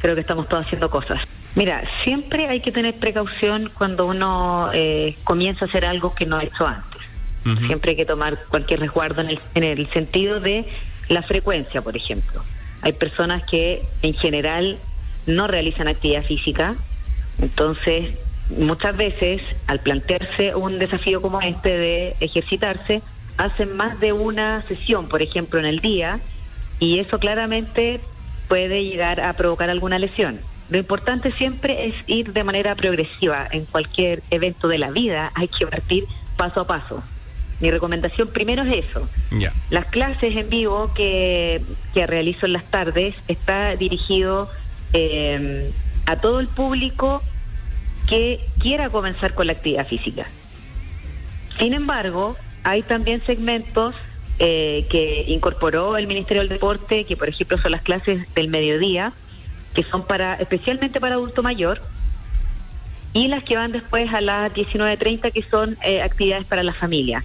creo 0.00 0.14
que 0.14 0.20
estamos 0.20 0.48
todos 0.48 0.64
haciendo 0.64 0.90
cosas. 0.90 1.20
Mira, 1.54 1.82
siempre 2.04 2.48
hay 2.48 2.60
que 2.60 2.70
tener 2.70 2.94
precaución 2.94 3.70
cuando 3.72 4.06
uno 4.06 4.70
eh, 4.74 5.16
comienza 5.24 5.64
a 5.64 5.68
hacer 5.68 5.86
algo 5.86 6.14
que 6.14 6.26
no 6.26 6.36
ha 6.36 6.44
hecho 6.44 6.66
antes. 6.66 7.00
Siempre 7.68 7.92
hay 7.92 7.96
que 7.96 8.04
tomar 8.04 8.36
cualquier 8.48 8.80
resguardo 8.80 9.20
en 9.20 9.30
el, 9.30 9.40
en 9.54 9.62
el 9.62 9.88
sentido 9.90 10.40
de 10.40 10.64
la 11.08 11.22
frecuencia, 11.22 11.80
por 11.80 11.96
ejemplo. 11.96 12.42
Hay 12.86 12.92
personas 12.92 13.42
que 13.42 13.84
en 14.02 14.14
general 14.14 14.78
no 15.26 15.48
realizan 15.48 15.88
actividad 15.88 16.22
física, 16.22 16.76
entonces 17.42 18.14
muchas 18.56 18.96
veces 18.96 19.42
al 19.66 19.80
plantearse 19.80 20.54
un 20.54 20.78
desafío 20.78 21.20
como 21.20 21.40
este 21.40 21.76
de 21.76 22.16
ejercitarse, 22.20 23.02
hacen 23.38 23.76
más 23.76 23.98
de 23.98 24.12
una 24.12 24.62
sesión, 24.68 25.08
por 25.08 25.20
ejemplo, 25.20 25.58
en 25.58 25.66
el 25.66 25.80
día, 25.80 26.20
y 26.78 27.00
eso 27.00 27.18
claramente 27.18 27.98
puede 28.46 28.84
llegar 28.84 29.20
a 29.20 29.32
provocar 29.32 29.68
alguna 29.68 29.98
lesión. 29.98 30.38
Lo 30.70 30.78
importante 30.78 31.32
siempre 31.32 31.86
es 31.86 31.94
ir 32.06 32.32
de 32.32 32.44
manera 32.44 32.76
progresiva. 32.76 33.48
En 33.50 33.64
cualquier 33.64 34.22
evento 34.30 34.68
de 34.68 34.78
la 34.78 34.92
vida 34.92 35.32
hay 35.34 35.48
que 35.48 35.66
partir 35.66 36.04
paso 36.36 36.60
a 36.60 36.68
paso. 36.68 37.02
Mi 37.60 37.70
recomendación 37.70 38.28
primero 38.28 38.62
es 38.64 38.86
eso. 38.86 39.08
Las 39.70 39.86
clases 39.86 40.36
en 40.36 40.48
vivo 40.48 40.92
que, 40.94 41.62
que 41.94 42.06
realizo 42.06 42.46
en 42.46 42.52
las 42.52 42.64
tardes 42.64 43.14
está 43.28 43.76
dirigido 43.76 44.50
eh, 44.92 45.70
a 46.06 46.16
todo 46.16 46.40
el 46.40 46.48
público 46.48 47.22
que 48.06 48.40
quiera 48.58 48.90
comenzar 48.90 49.34
con 49.34 49.46
la 49.46 49.54
actividad 49.54 49.86
física. 49.86 50.26
Sin 51.58 51.72
embargo, 51.72 52.36
hay 52.62 52.82
también 52.82 53.24
segmentos 53.24 53.94
eh, 54.38 54.86
que 54.90 55.24
incorporó 55.28 55.96
el 55.96 56.06
Ministerio 56.06 56.42
del 56.42 56.50
Deporte, 56.50 57.04
que 57.04 57.16
por 57.16 57.28
ejemplo 57.28 57.56
son 57.56 57.72
las 57.72 57.82
clases 57.82 58.32
del 58.34 58.48
mediodía, 58.48 59.12
que 59.74 59.82
son 59.82 60.06
para 60.06 60.34
especialmente 60.34 61.00
para 61.00 61.14
adulto 61.14 61.42
mayor, 61.42 61.80
y 63.12 63.28
las 63.28 63.42
que 63.44 63.56
van 63.56 63.72
después 63.72 64.12
a 64.12 64.20
las 64.20 64.52
19.30, 64.52 65.32
que 65.32 65.42
son 65.42 65.78
eh, 65.82 66.02
actividades 66.02 66.44
para 66.44 66.62
la 66.62 66.74
familia. 66.74 67.24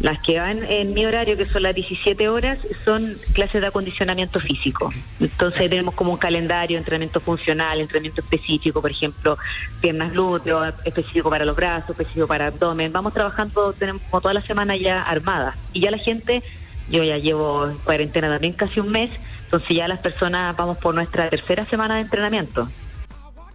Las 0.00 0.20
que 0.20 0.38
van 0.38 0.62
en 0.62 0.94
mi 0.94 1.04
horario, 1.06 1.36
que 1.36 1.46
son 1.46 1.64
las 1.64 1.74
17 1.74 2.28
horas, 2.28 2.58
son 2.84 3.16
clases 3.32 3.60
de 3.60 3.66
acondicionamiento 3.66 4.38
físico. 4.38 4.90
Entonces 5.18 5.68
tenemos 5.68 5.94
como 5.94 6.12
un 6.12 6.18
calendario, 6.18 6.78
entrenamiento 6.78 7.18
funcional, 7.20 7.80
entrenamiento 7.80 8.20
específico, 8.20 8.80
por 8.80 8.92
ejemplo, 8.92 9.36
piernas 9.80 10.12
glúteos, 10.12 10.72
específico 10.84 11.28
para 11.30 11.44
los 11.44 11.56
brazos, 11.56 11.90
específico 11.90 12.28
para 12.28 12.46
abdomen. 12.46 12.92
Vamos 12.92 13.12
trabajando, 13.12 13.72
tenemos 13.72 14.02
como 14.08 14.20
toda 14.20 14.34
la 14.34 14.42
semana 14.42 14.76
ya 14.76 15.02
armada. 15.02 15.56
Y 15.72 15.80
ya 15.80 15.90
la 15.90 15.98
gente, 15.98 16.44
yo 16.88 17.02
ya 17.02 17.18
llevo 17.18 17.68
en 17.68 17.78
cuarentena 17.78 18.28
también 18.28 18.52
casi 18.52 18.78
un 18.78 18.90
mes, 18.90 19.10
entonces 19.44 19.76
ya 19.76 19.88
las 19.88 19.98
personas 19.98 20.56
vamos 20.56 20.78
por 20.78 20.94
nuestra 20.94 21.28
tercera 21.28 21.64
semana 21.64 21.96
de 21.96 22.02
entrenamiento. 22.02 22.68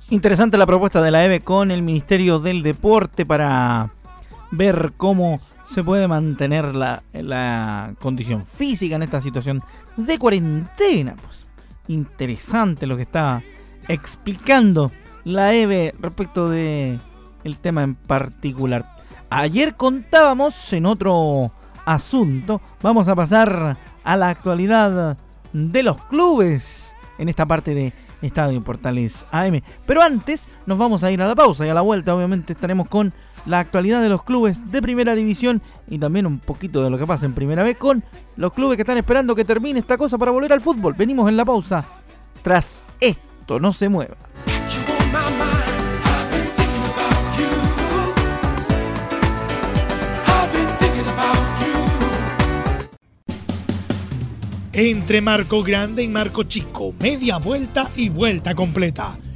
Interesante 0.09 0.57
la 0.57 0.65
propuesta 0.65 1.01
de 1.01 1.09
la 1.09 1.23
EVE 1.23 1.39
con 1.39 1.71
el 1.71 1.81
Ministerio 1.81 2.39
del 2.39 2.63
Deporte 2.63 3.25
para 3.25 3.89
ver 4.55 4.93
cómo 4.97 5.39
se 5.65 5.83
puede 5.83 6.07
mantener 6.07 6.75
la, 6.75 7.95
condición 7.99 8.45
física 8.45 8.95
en 8.95 9.03
esta 9.03 9.21
situación 9.21 9.63
de 9.97 10.17
cuarentena. 10.19 11.15
Pues 11.23 11.45
interesante 11.87 12.87
lo 12.87 12.95
que 12.95 13.01
está 13.03 13.41
explicando 13.87 14.91
la 15.23 15.53
EVE 15.53 15.95
respecto 15.99 16.49
de 16.49 16.99
el 17.43 17.57
tema 17.57 17.83
en 17.83 17.95
particular. 17.95 18.85
Ayer 19.29 19.75
contábamos 19.75 20.71
en 20.73 20.85
otro 20.85 21.51
asunto, 21.85 22.61
vamos 22.81 23.07
a 23.07 23.15
pasar 23.15 23.77
a 24.03 24.17
la 24.17 24.29
actualidad 24.29 25.17
de 25.51 25.83
los 25.83 25.97
clubes 26.05 26.95
en 27.17 27.29
esta 27.29 27.45
parte 27.45 27.73
de 27.73 27.93
Estadio 28.21 28.61
Portales 28.61 29.25
AM. 29.31 29.61
Pero 29.85 30.01
antes 30.01 30.49
nos 30.65 30.77
vamos 30.77 31.03
a 31.03 31.11
ir 31.11 31.21
a 31.21 31.27
la 31.27 31.35
pausa 31.35 31.65
y 31.65 31.69
a 31.69 31.73
la 31.73 31.81
vuelta 31.81 32.15
obviamente 32.15 32.53
estaremos 32.53 32.87
con 32.87 33.13
la 33.45 33.59
actualidad 33.59 34.01
de 34.01 34.09
los 34.09 34.23
clubes 34.23 34.71
de 34.71 34.81
primera 34.81 35.15
división 35.15 35.61
y 35.89 35.99
también 35.99 36.25
un 36.25 36.39
poquito 36.39 36.83
de 36.83 36.89
lo 36.89 36.97
que 36.97 37.05
pasa 37.05 37.25
en 37.25 37.33
primera 37.33 37.63
vez 37.63 37.77
con 37.77 38.03
los 38.37 38.53
clubes 38.53 38.77
que 38.77 38.83
están 38.83 38.97
esperando 38.97 39.35
que 39.35 39.45
termine 39.45 39.79
esta 39.79 39.97
cosa 39.97 40.17
para 40.17 40.31
volver 40.31 40.53
al 40.53 40.61
fútbol. 40.61 40.93
Venimos 40.93 41.29
en 41.29 41.37
la 41.37 41.45
pausa. 41.45 41.85
Tras 42.41 42.83
esto, 42.99 43.59
no 43.59 43.71
se 43.71 43.89
mueva. 43.89 44.15
Entre 54.75 55.21
Marco 55.21 55.61
Grande 55.61 56.01
y 56.01 56.07
Marco 56.07 56.43
Chico, 56.43 56.95
media 56.99 57.37
vuelta 57.37 57.91
y 57.95 58.09
vuelta 58.09 58.55
completa 58.55 59.15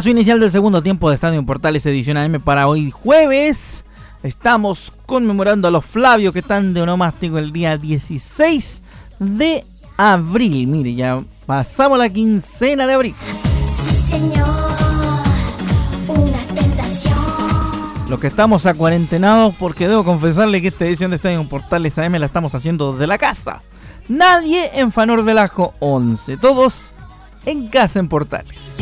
Su 0.00 0.08
inicial 0.08 0.40
del 0.40 0.50
segundo 0.50 0.82
tiempo 0.82 1.10
de 1.10 1.16
Estadio 1.16 1.44
Portales 1.44 1.84
edición 1.84 2.16
AM 2.16 2.40
para 2.40 2.66
hoy 2.66 2.90
jueves. 2.90 3.84
Estamos 4.22 4.90
conmemorando 5.04 5.68
a 5.68 5.70
los 5.70 5.84
Flavios 5.84 6.32
que 6.32 6.38
están 6.38 6.72
de 6.72 6.80
onomástico 6.80 7.36
el 7.36 7.52
día 7.52 7.76
16 7.76 8.80
de 9.18 9.64
abril. 9.98 10.66
Mire, 10.66 10.94
ya 10.94 11.22
pasamos 11.44 11.98
la 11.98 12.08
quincena 12.08 12.86
de 12.86 12.94
abril. 12.94 13.14
Los 18.08 18.18
que 18.18 18.28
estamos 18.28 18.64
a 18.64 18.72
cuarentenados, 18.72 19.54
porque 19.56 19.88
debo 19.88 20.04
confesarle 20.04 20.62
que 20.62 20.68
esta 20.68 20.86
edición 20.86 21.10
de 21.10 21.16
Estadio 21.16 21.46
Portales 21.46 21.98
AM 21.98 22.14
la 22.14 22.26
estamos 22.26 22.54
haciendo 22.54 22.92
desde 22.94 23.06
la 23.06 23.18
casa. 23.18 23.60
Nadie 24.08 24.70
en 24.72 24.90
Fanor 24.90 25.22
Velasco 25.22 25.74
11, 25.80 26.38
todos 26.38 26.92
en 27.44 27.66
casa 27.66 27.98
en 27.98 28.08
Portales. 28.08 28.78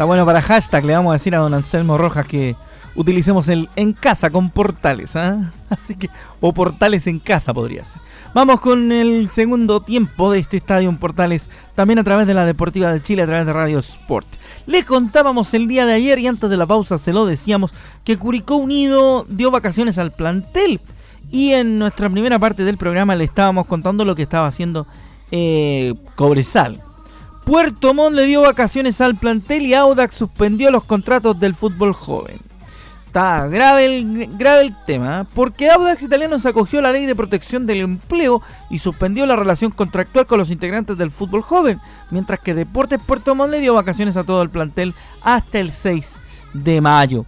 Está 0.00 0.06
bueno 0.06 0.24
para 0.24 0.40
hashtag, 0.40 0.86
le 0.86 0.94
vamos 0.94 1.10
a 1.10 1.12
decir 1.12 1.34
a 1.34 1.40
don 1.40 1.52
Anselmo 1.52 1.98
Rojas 1.98 2.24
que 2.24 2.56
utilicemos 2.94 3.50
el 3.50 3.68
en 3.76 3.92
casa 3.92 4.30
con 4.30 4.48
portales, 4.48 5.14
¿ah? 5.14 5.52
Así 5.68 5.94
que, 5.94 6.08
o 6.40 6.54
portales 6.54 7.06
en 7.06 7.18
casa 7.18 7.52
podría 7.52 7.84
ser. 7.84 8.00
Vamos 8.32 8.60
con 8.62 8.92
el 8.92 9.28
segundo 9.28 9.82
tiempo 9.82 10.32
de 10.32 10.38
este 10.38 10.56
estadio 10.56 10.88
en 10.88 10.96
Portales, 10.96 11.50
también 11.74 11.98
a 11.98 12.04
través 12.04 12.26
de 12.26 12.32
la 12.32 12.46
Deportiva 12.46 12.90
de 12.90 13.02
Chile, 13.02 13.24
a 13.24 13.26
través 13.26 13.44
de 13.44 13.52
Radio 13.52 13.78
Sport. 13.78 14.26
Le 14.64 14.86
contábamos 14.86 15.52
el 15.52 15.68
día 15.68 15.84
de 15.84 15.92
ayer 15.92 16.18
y 16.18 16.28
antes 16.28 16.48
de 16.48 16.56
la 16.56 16.64
pausa 16.64 16.96
se 16.96 17.12
lo 17.12 17.26
decíamos 17.26 17.70
que 18.02 18.16
Curicó 18.16 18.56
Unido 18.56 19.26
dio 19.28 19.50
vacaciones 19.50 19.98
al 19.98 20.12
plantel. 20.12 20.80
Y 21.30 21.52
en 21.52 21.78
nuestra 21.78 22.08
primera 22.08 22.38
parte 22.38 22.64
del 22.64 22.78
programa 22.78 23.16
le 23.16 23.24
estábamos 23.24 23.66
contando 23.66 24.06
lo 24.06 24.14
que 24.14 24.22
estaba 24.22 24.46
haciendo 24.46 24.86
eh, 25.30 25.92
Cobresal. 26.14 26.80
Puerto 27.50 27.94
Montt 27.94 28.14
le 28.14 28.26
dio 28.26 28.42
vacaciones 28.42 29.00
al 29.00 29.16
plantel 29.16 29.66
y 29.66 29.74
Audax 29.74 30.14
suspendió 30.14 30.70
los 30.70 30.84
contratos 30.84 31.40
del 31.40 31.56
fútbol 31.56 31.92
joven. 31.92 32.38
Está 33.08 33.48
grave 33.48 33.86
el, 33.86 34.28
grave 34.38 34.60
el 34.60 34.76
tema, 34.86 35.22
¿eh? 35.22 35.24
porque 35.34 35.68
Audax 35.68 36.00
Italiano 36.04 36.38
se 36.38 36.48
acogió 36.48 36.78
a 36.78 36.82
la 36.82 36.92
ley 36.92 37.06
de 37.06 37.16
protección 37.16 37.66
del 37.66 37.80
empleo 37.80 38.40
y 38.70 38.78
suspendió 38.78 39.26
la 39.26 39.34
relación 39.34 39.72
contractual 39.72 40.28
con 40.28 40.38
los 40.38 40.52
integrantes 40.52 40.96
del 40.96 41.10
fútbol 41.10 41.42
joven, 41.42 41.80
mientras 42.12 42.38
que 42.38 42.54
Deportes 42.54 43.00
Puerto 43.04 43.34
Montt 43.34 43.50
le 43.50 43.58
dio 43.58 43.74
vacaciones 43.74 44.16
a 44.16 44.22
todo 44.22 44.42
el 44.42 44.50
plantel 44.50 44.94
hasta 45.20 45.58
el 45.58 45.72
6 45.72 46.18
de 46.54 46.80
mayo. 46.80 47.26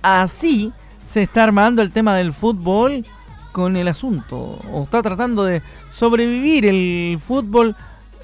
Así 0.00 0.72
se 1.04 1.24
está 1.24 1.42
armando 1.42 1.82
el 1.82 1.90
tema 1.90 2.14
del 2.14 2.32
fútbol 2.32 3.04
con 3.50 3.76
el 3.76 3.88
asunto, 3.88 4.60
o 4.72 4.84
está 4.84 5.02
tratando 5.02 5.42
de 5.42 5.60
sobrevivir 5.90 6.66
el 6.66 7.18
fútbol 7.20 7.74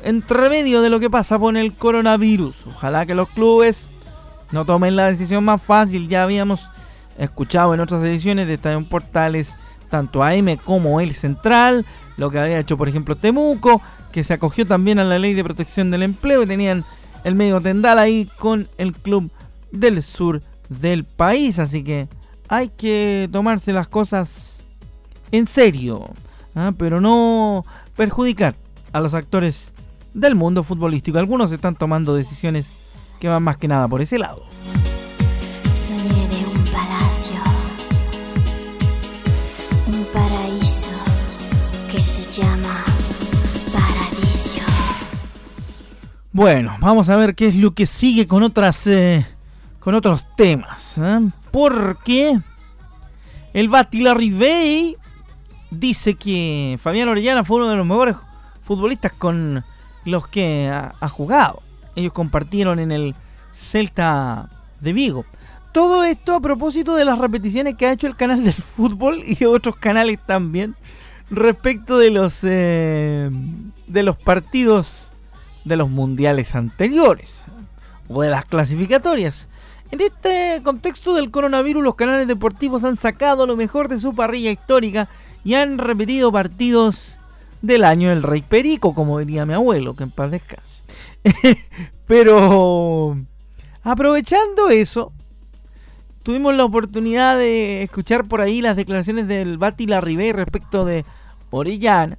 entre 0.04 0.48
medio 0.48 0.82
de 0.82 0.90
lo 0.90 1.00
que 1.00 1.10
pasa 1.10 1.38
con 1.38 1.56
el 1.56 1.72
coronavirus. 1.72 2.66
Ojalá 2.66 3.06
que 3.06 3.14
los 3.14 3.28
clubes 3.28 3.86
no 4.50 4.64
tomen 4.64 4.96
la 4.96 5.06
decisión 5.06 5.44
más 5.44 5.62
fácil. 5.62 6.08
Ya 6.08 6.22
habíamos 6.22 6.68
escuchado 7.18 7.74
en 7.74 7.80
otras 7.80 8.02
ediciones 8.04 8.46
de 8.46 8.54
Estadio 8.54 8.84
Portales, 8.84 9.56
tanto 9.90 10.22
AM 10.22 10.56
como 10.56 11.00
el 11.00 11.14
Central, 11.14 11.84
lo 12.16 12.30
que 12.30 12.38
había 12.38 12.58
hecho, 12.58 12.76
por 12.76 12.88
ejemplo, 12.88 13.16
Temuco, 13.16 13.82
que 14.10 14.24
se 14.24 14.34
acogió 14.34 14.66
también 14.66 14.98
a 14.98 15.04
la 15.04 15.18
ley 15.18 15.34
de 15.34 15.44
protección 15.44 15.90
del 15.90 16.02
empleo 16.02 16.42
y 16.42 16.46
tenían 16.46 16.84
el 17.24 17.34
medio 17.34 17.60
tendal 17.60 17.98
ahí 17.98 18.28
con 18.38 18.68
el 18.78 18.92
club 18.92 19.30
del 19.70 20.02
sur 20.02 20.42
del 20.68 21.04
país. 21.04 21.58
Así 21.58 21.82
que 21.82 22.08
hay 22.48 22.68
que 22.68 23.28
tomarse 23.32 23.72
las 23.72 23.88
cosas 23.88 24.60
en 25.30 25.46
serio, 25.46 26.10
¿ah? 26.54 26.72
pero 26.76 27.00
no 27.00 27.64
perjudicar 27.96 28.54
a 28.92 29.00
los 29.00 29.14
actores 29.14 29.71
del 30.14 30.34
mundo 30.34 30.62
futbolístico. 30.62 31.18
Algunos 31.18 31.52
están 31.52 31.74
tomando 31.74 32.14
decisiones 32.14 32.72
que 33.20 33.28
van 33.28 33.42
más 33.42 33.56
que 33.56 33.68
nada 33.68 33.88
por 33.88 34.00
ese 34.00 34.18
lado. 34.18 34.44
Soñé 35.86 36.28
de 36.28 36.44
un 36.44 36.64
palacio, 36.64 37.40
un 39.86 40.04
paraíso 40.12 40.90
que 41.90 42.02
se 42.02 42.40
llama 42.40 42.84
Paradiso. 43.72 44.60
Bueno, 46.32 46.76
vamos 46.80 47.08
a 47.08 47.16
ver 47.16 47.34
qué 47.34 47.48
es 47.48 47.56
lo 47.56 47.72
que 47.72 47.86
sigue 47.86 48.26
con 48.26 48.42
otras 48.42 48.86
eh, 48.86 49.26
con 49.78 49.94
otros 49.94 50.24
temas, 50.36 50.98
¿eh? 50.98 51.30
porque 51.50 52.40
el 53.52 53.68
Batila 53.68 54.14
Ribey 54.14 54.96
dice 55.70 56.14
que 56.14 56.78
Fabián 56.80 57.08
Orellana 57.08 57.44
fue 57.44 57.56
uno 57.58 57.68
de 57.68 57.76
los 57.76 57.86
mejores 57.86 58.16
futbolistas 58.62 59.12
con 59.12 59.64
los 60.04 60.26
que 60.28 60.68
ha, 60.68 61.08
jugado. 61.08 61.62
Ellos 61.96 62.12
compartieron 62.12 62.78
en 62.78 62.92
el 62.92 63.14
Celta 63.52 64.48
de 64.80 64.92
Vigo. 64.92 65.24
Todo 65.72 66.04
esto 66.04 66.34
a 66.34 66.40
propósito 66.40 66.94
de 66.96 67.04
las 67.04 67.18
repeticiones 67.18 67.76
que 67.76 67.86
ha 67.86 67.92
hecho 67.92 68.06
el 68.06 68.16
canal 68.16 68.44
del 68.44 68.54
fútbol 68.54 69.22
y 69.24 69.34
de 69.34 69.46
otros 69.46 69.76
canales 69.76 70.18
también 70.24 70.74
respecto 71.30 71.98
de 71.98 72.10
los 72.10 72.40
eh, 72.42 73.30
de 73.86 74.02
los 74.02 74.16
partidos 74.16 75.10
de 75.64 75.76
los 75.76 75.88
mundiales 75.88 76.54
anteriores 76.54 77.44
o 78.08 78.22
de 78.22 78.30
las 78.30 78.44
clasificatorias. 78.44 79.48
En 79.90 80.00
este 80.00 80.62
contexto 80.62 81.14
del 81.14 81.30
coronavirus, 81.30 81.84
los 81.84 81.94
canales 81.94 82.26
deportivos 82.26 82.82
han 82.84 82.96
sacado 82.96 83.46
lo 83.46 83.56
mejor 83.56 83.88
de 83.88 84.00
su 84.00 84.14
parrilla 84.14 84.50
histórica 84.50 85.08
y 85.44 85.54
han 85.54 85.78
repetido 85.78 86.32
partidos 86.32 87.16
del 87.62 87.84
año 87.84 88.10
del 88.10 88.22
Rey 88.22 88.42
Perico, 88.42 88.94
como 88.94 89.18
diría 89.18 89.46
mi 89.46 89.54
abuelo, 89.54 89.94
que 89.94 90.02
en 90.02 90.10
paz 90.10 90.30
descanse. 90.30 90.82
Pero 92.06 93.16
aprovechando 93.82 94.68
eso, 94.68 95.12
tuvimos 96.22 96.54
la 96.54 96.64
oportunidad 96.64 97.38
de 97.38 97.84
escuchar 97.84 98.26
por 98.26 98.40
ahí 98.40 98.60
las 98.60 98.76
declaraciones 98.76 99.28
del 99.28 99.58
Bati 99.58 99.86
Larribey 99.86 100.32
respecto 100.32 100.84
de 100.84 101.04
Orellana, 101.50 102.18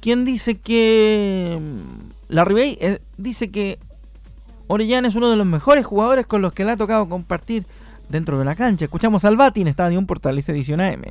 quien 0.00 0.24
dice 0.24 0.58
que 0.58 1.58
mm, 1.60 2.32
Larribey 2.32 2.78
eh, 2.80 3.00
dice 3.16 3.50
que 3.50 3.78
Orellana 4.66 5.08
es 5.08 5.14
uno 5.14 5.30
de 5.30 5.36
los 5.36 5.46
mejores 5.46 5.84
jugadores 5.84 6.26
con 6.26 6.42
los 6.42 6.52
que 6.52 6.64
le 6.64 6.72
ha 6.72 6.76
tocado 6.76 7.08
compartir 7.08 7.64
dentro 8.10 8.38
de 8.38 8.44
la 8.44 8.54
cancha. 8.54 8.84
Escuchamos 8.84 9.24
al 9.24 9.36
Bati 9.36 9.62
en 9.62 9.68
Estadio 9.68 10.04
Portales 10.04 10.48
Edición 10.48 10.80
AM. 10.80 11.02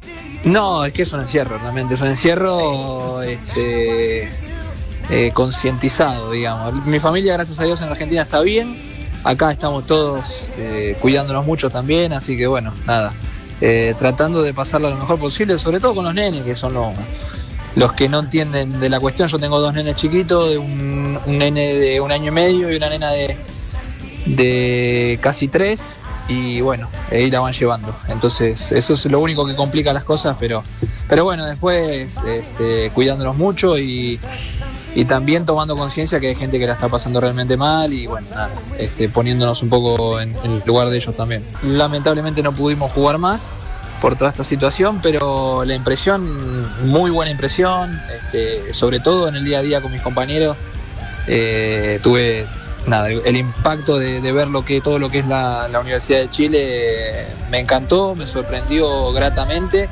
No, 0.44 0.86
es 0.86 0.94
que 0.94 1.04
es 1.04 1.14
un 1.14 1.22
encierro, 1.22 1.58
realmente. 1.58 1.94
Es 1.94 2.02
un 2.02 2.08
encierro 2.08 3.22
este, 3.24 4.30
eh, 5.10 5.32
concientizado, 5.34 6.32
digamos. 6.32 6.86
Mi 6.86 7.00
familia, 7.00 7.34
gracias 7.34 7.60
a 7.60 7.64
Dios, 7.64 7.82
en 7.82 7.90
Argentina 7.90 8.22
está 8.22 8.42
bien. 8.42 8.78
Acá 9.24 9.52
estamos 9.52 9.86
todos 9.86 10.50
eh, 10.58 10.98
cuidándonos 11.02 11.46
mucho 11.46 11.70
también, 11.70 12.14
así 12.14 12.38
que 12.38 12.48
bueno, 12.48 12.74
nada. 12.86 13.14
Eh, 13.62 13.94
tratando 14.00 14.42
de 14.42 14.54
pasarlo 14.54 14.90
lo 14.90 14.96
mejor 14.96 15.20
posible, 15.20 15.58
sobre 15.58 15.80
todo 15.80 15.96
con 15.96 16.06
los 16.06 16.14
nenes, 16.14 16.44
que 16.44 16.56
son 16.56 16.74
los, 16.74 16.94
los 17.76 17.92
que 17.94 18.08
no 18.08 18.20
entienden 18.20 18.80
de 18.80 18.88
la 18.88 19.02
cuestión, 19.02 19.28
yo 19.28 19.38
tengo 19.38 19.60
dos 19.60 19.74
nenes 19.74 19.98
chiquitos, 19.98 20.56
un, 20.56 21.20
un 21.26 21.38
nene 21.38 21.74
de 21.74 22.00
un 22.00 22.12
año 22.12 22.28
y 22.28 22.32
medio 22.32 22.72
y 22.72 22.78
una 22.78 22.88
nena 22.88 23.12
de, 23.12 23.38
de 24.26 25.20
casi 25.22 25.50
tres 25.50 26.00
y 26.30 26.62
bueno, 26.62 26.88
ahí 27.12 27.30
la 27.30 27.40
van 27.40 27.54
llevando. 27.54 27.94
Entonces, 28.08 28.72
eso 28.72 28.94
es 28.94 29.06
lo 29.06 29.20
único 29.20 29.46
que 29.46 29.56
complica 29.56 29.92
las 29.92 30.04
cosas, 30.04 30.38
pero, 30.40 30.64
pero 31.08 31.26
bueno, 31.26 31.46
después 31.46 32.18
este, 32.26 32.92
cuidándolos 32.94 33.36
mucho 33.36 33.78
y, 33.78 34.20
y 34.94 35.06
también 35.06 35.46
tomando 35.46 35.76
conciencia 35.76 36.20
que 36.20 36.28
hay 36.28 36.36
gente 36.36 36.60
que 36.60 36.68
la 36.68 36.74
está 36.74 36.88
pasando 36.88 37.20
realmente 37.20 37.58
mal 37.58 37.92
y 37.92 38.06
bueno, 38.06 38.28
nada, 38.30 38.50
este, 38.78 39.10
poniéndonos 39.10 39.64
un 39.64 39.70
poco 39.70 40.22
en, 40.22 40.36
en 40.44 40.52
el 40.52 40.64
lugar 40.66 40.90
de 40.90 40.98
ellos 40.98 41.16
también. 41.18 41.44
Lamentablemente 41.64 42.44
no 42.44 42.52
pudimos 42.54 42.92
jugar 42.92 43.18
más 43.18 43.52
por 44.00 44.16
toda 44.16 44.30
esta 44.30 44.44
situación, 44.44 45.00
pero 45.02 45.66
la 45.66 45.74
impresión, 45.74 46.88
muy 46.88 47.12
buena 47.12 47.32
impresión, 47.32 48.00
este, 48.16 48.74
sobre 48.74 49.00
todo 49.00 49.28
en 49.28 49.36
el 49.36 49.44
día 49.44 49.60
a 49.60 49.62
día 49.62 49.82
con 49.82 49.92
mis 49.92 50.02
compañeros, 50.02 50.56
eh, 51.28 52.00
tuve 52.02 52.48
nada, 52.88 53.10
el 53.10 53.36
impacto 53.36 53.98
de, 53.98 54.20
ver 54.32 54.48
lo 54.48 54.64
que 54.64 54.82
todo 54.82 55.00
lo 55.00 55.10
que 55.10 55.20
es 55.20 55.28
la, 55.28 55.70
Universidad 55.80 56.20
de 56.20 56.30
Chile 56.30 57.26
me 57.50 57.60
encantó, 57.60 58.16
me 58.16 58.28
sorprendió 58.28 59.12
gratamente 59.14 59.90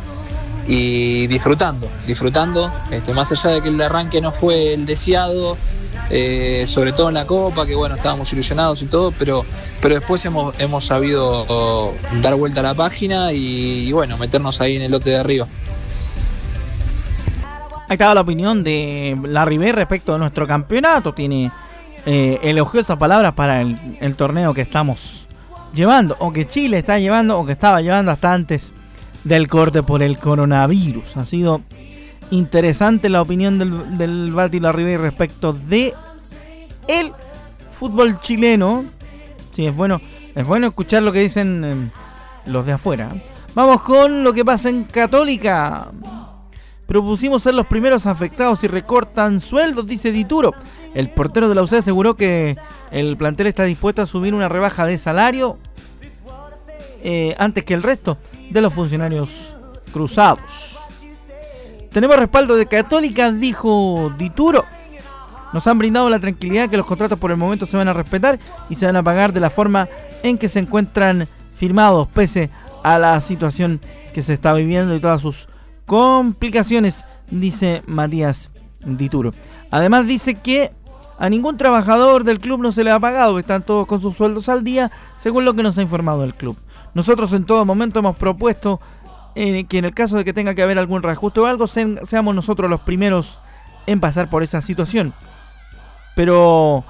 y 0.67 1.27
disfrutando, 1.27 1.87
disfrutando, 2.05 2.71
este, 2.91 3.13
más 3.13 3.31
allá 3.31 3.51
de 3.51 3.61
que 3.61 3.69
el 3.69 3.81
arranque 3.81 4.19
no 4.19 4.31
fue 4.31 4.73
el 4.73 4.85
deseado, 4.85 5.57
eh, 6.09 6.65
sobre 6.67 6.91
todo 6.93 7.07
en 7.07 7.15
la 7.15 7.25
Copa, 7.25 7.65
que 7.65 7.75
bueno, 7.75 7.95
estábamos 7.95 8.31
ilusionados 8.33 8.81
y 8.81 8.85
todo, 8.85 9.13
pero, 9.17 9.45
pero 9.81 9.95
después 9.95 10.23
hemos, 10.25 10.59
hemos 10.59 10.85
sabido 10.85 11.45
oh, 11.47 11.93
dar 12.21 12.35
vuelta 12.35 12.59
a 12.59 12.63
la 12.63 12.73
página 12.73 13.31
y, 13.31 13.87
y 13.87 13.91
bueno, 13.91 14.17
meternos 14.17 14.59
ahí 14.59 14.75
en 14.75 14.81
el 14.83 14.91
lote 14.91 15.11
de 15.11 15.17
arriba. 15.17 15.47
Ahí 17.89 17.93
estaba 17.93 18.13
la 18.15 18.21
opinión 18.21 18.65
de 18.65 19.17
la 19.23 19.45
River 19.45 19.75
respecto 19.75 20.13
a 20.13 20.17
nuestro 20.17 20.45
campeonato. 20.45 21.13
Tiene 21.13 21.49
eh, 22.09 22.39
elogiosas 22.41 22.97
palabras 22.97 23.33
para 23.33 23.59
el, 23.59 24.15
torneo 24.15 24.53
que 24.53 24.61
estamos 24.61 25.27
llevando, 25.73 26.15
o 26.19 26.31
que 26.31 26.47
Chile 26.47 26.77
está 26.77 26.97
llevando, 26.99 27.37
o 27.37 27.45
que 27.45 27.51
estaba 27.51 27.81
llevando 27.81 28.11
hasta 28.11 28.31
antes 28.31 28.71
del 29.25 29.49
corte 29.49 29.83
por 29.83 30.01
el 30.01 30.17
coronavirus. 30.17 31.17
Ha 31.17 31.25
sido 31.25 31.59
interesante 32.31 33.09
la 33.09 33.21
opinión 33.21 33.59
del, 33.59 33.97
del 33.97 34.31
Bati 34.31 34.61
Larribey 34.61 34.95
respecto 34.95 35.51
de 35.51 35.93
el 36.87 37.11
fútbol 37.71 38.21
chileno. 38.21 38.85
Sí, 39.51 39.67
es 39.67 39.75
bueno, 39.75 39.99
es 40.33 40.47
bueno 40.47 40.67
escuchar 40.67 41.03
lo 41.03 41.11
que 41.11 41.19
dicen 41.19 41.65
eh, 41.65 41.91
los 42.45 42.65
de 42.65 42.71
afuera. 42.71 43.13
Vamos 43.53 43.81
con 43.81 44.23
lo 44.23 44.31
que 44.31 44.45
pasa 44.45 44.69
en 44.69 44.85
Católica. 44.85 45.89
Propusimos 46.87 47.43
ser 47.43 47.53
los 47.53 47.67
primeros 47.67 48.05
afectados 48.05 48.63
y 48.63 48.67
recortan 48.67 49.41
sueldos, 49.41 49.85
dice 49.85 50.13
Dituro. 50.13 50.53
El 50.97 51.11
portero 51.11 51.47
de 51.47 51.53
la 51.53 51.61
UC 51.61 51.73
aseguró 51.73 52.15
que 52.15 52.57
el 52.89 53.17
plantel 53.17 53.45
está 53.45 53.65
dispuesto 53.65 54.01
a 54.01 54.05
asumir 54.05 54.33
una 54.33 54.49
rebaja 54.49 54.83
de 54.83 54.97
salario 54.97 55.59
eh, 57.03 57.35
antes 57.37 57.63
que 57.65 57.75
el 57.75 57.83
resto 57.83 58.17
de 58.49 58.61
los 58.61 58.73
funcionarios 58.73 59.55
cruzados. 59.93 60.79
Tenemos 61.91 62.17
respaldo 62.17 62.55
de 62.55 62.65
Católica, 62.65 63.31
dijo 63.31 64.11
Dituro. 64.17 64.65
Nos 65.53 65.67
han 65.67 65.77
brindado 65.77 66.09
la 66.09 66.19
tranquilidad 66.19 66.67
que 66.67 66.77
los 66.77 66.87
contratos 66.87 67.19
por 67.19 67.29
el 67.29 67.37
momento 67.37 67.67
se 67.67 67.77
van 67.77 67.89
a 67.89 67.93
respetar 67.93 68.39
y 68.67 68.73
se 68.73 68.87
van 68.87 68.95
a 68.95 69.03
pagar 69.03 69.33
de 69.33 69.39
la 69.39 69.51
forma 69.51 69.87
en 70.23 70.39
que 70.39 70.49
se 70.49 70.57
encuentran 70.57 71.27
firmados, 71.53 72.07
pese 72.07 72.49
a 72.81 72.97
la 72.97 73.21
situación 73.21 73.81
que 74.15 74.23
se 74.23 74.33
está 74.33 74.51
viviendo 74.55 74.95
y 74.95 74.99
todas 74.99 75.21
sus 75.21 75.47
complicaciones, 75.85 77.05
dice 77.29 77.83
Matías 77.85 78.49
Dituro. 78.83 79.31
Además 79.69 80.07
dice 80.07 80.33
que 80.33 80.71
a 81.19 81.29
ningún 81.29 81.57
trabajador 81.57 82.23
del 82.23 82.39
club 82.39 82.61
no 82.61 82.71
se 82.71 82.83
le 82.83 82.91
ha 82.91 82.99
pagado, 82.99 83.39
están 83.39 83.63
todos 83.63 83.87
con 83.87 84.01
sus 84.01 84.15
sueldos 84.15 84.49
al 84.49 84.63
día, 84.63 84.91
según 85.15 85.45
lo 85.45 85.53
que 85.53 85.63
nos 85.63 85.77
ha 85.77 85.81
informado 85.81 86.23
el 86.23 86.35
club. 86.35 86.57
Nosotros 86.93 87.33
en 87.33 87.45
todo 87.45 87.65
momento 87.65 87.99
hemos 87.99 88.15
propuesto 88.15 88.79
eh, 89.35 89.65
que 89.65 89.79
en 89.79 89.85
el 89.85 89.93
caso 89.93 90.17
de 90.17 90.25
que 90.25 90.33
tenga 90.33 90.53
que 90.55 90.63
haber 90.63 90.77
algún 90.77 91.03
reajuste 91.03 91.39
o 91.39 91.45
algo, 91.45 91.67
se, 91.67 92.05
seamos 92.05 92.35
nosotros 92.35 92.69
los 92.69 92.81
primeros 92.81 93.39
en 93.87 93.99
pasar 93.99 94.29
por 94.29 94.43
esa 94.43 94.61
situación. 94.61 95.13
Pero 96.15 96.83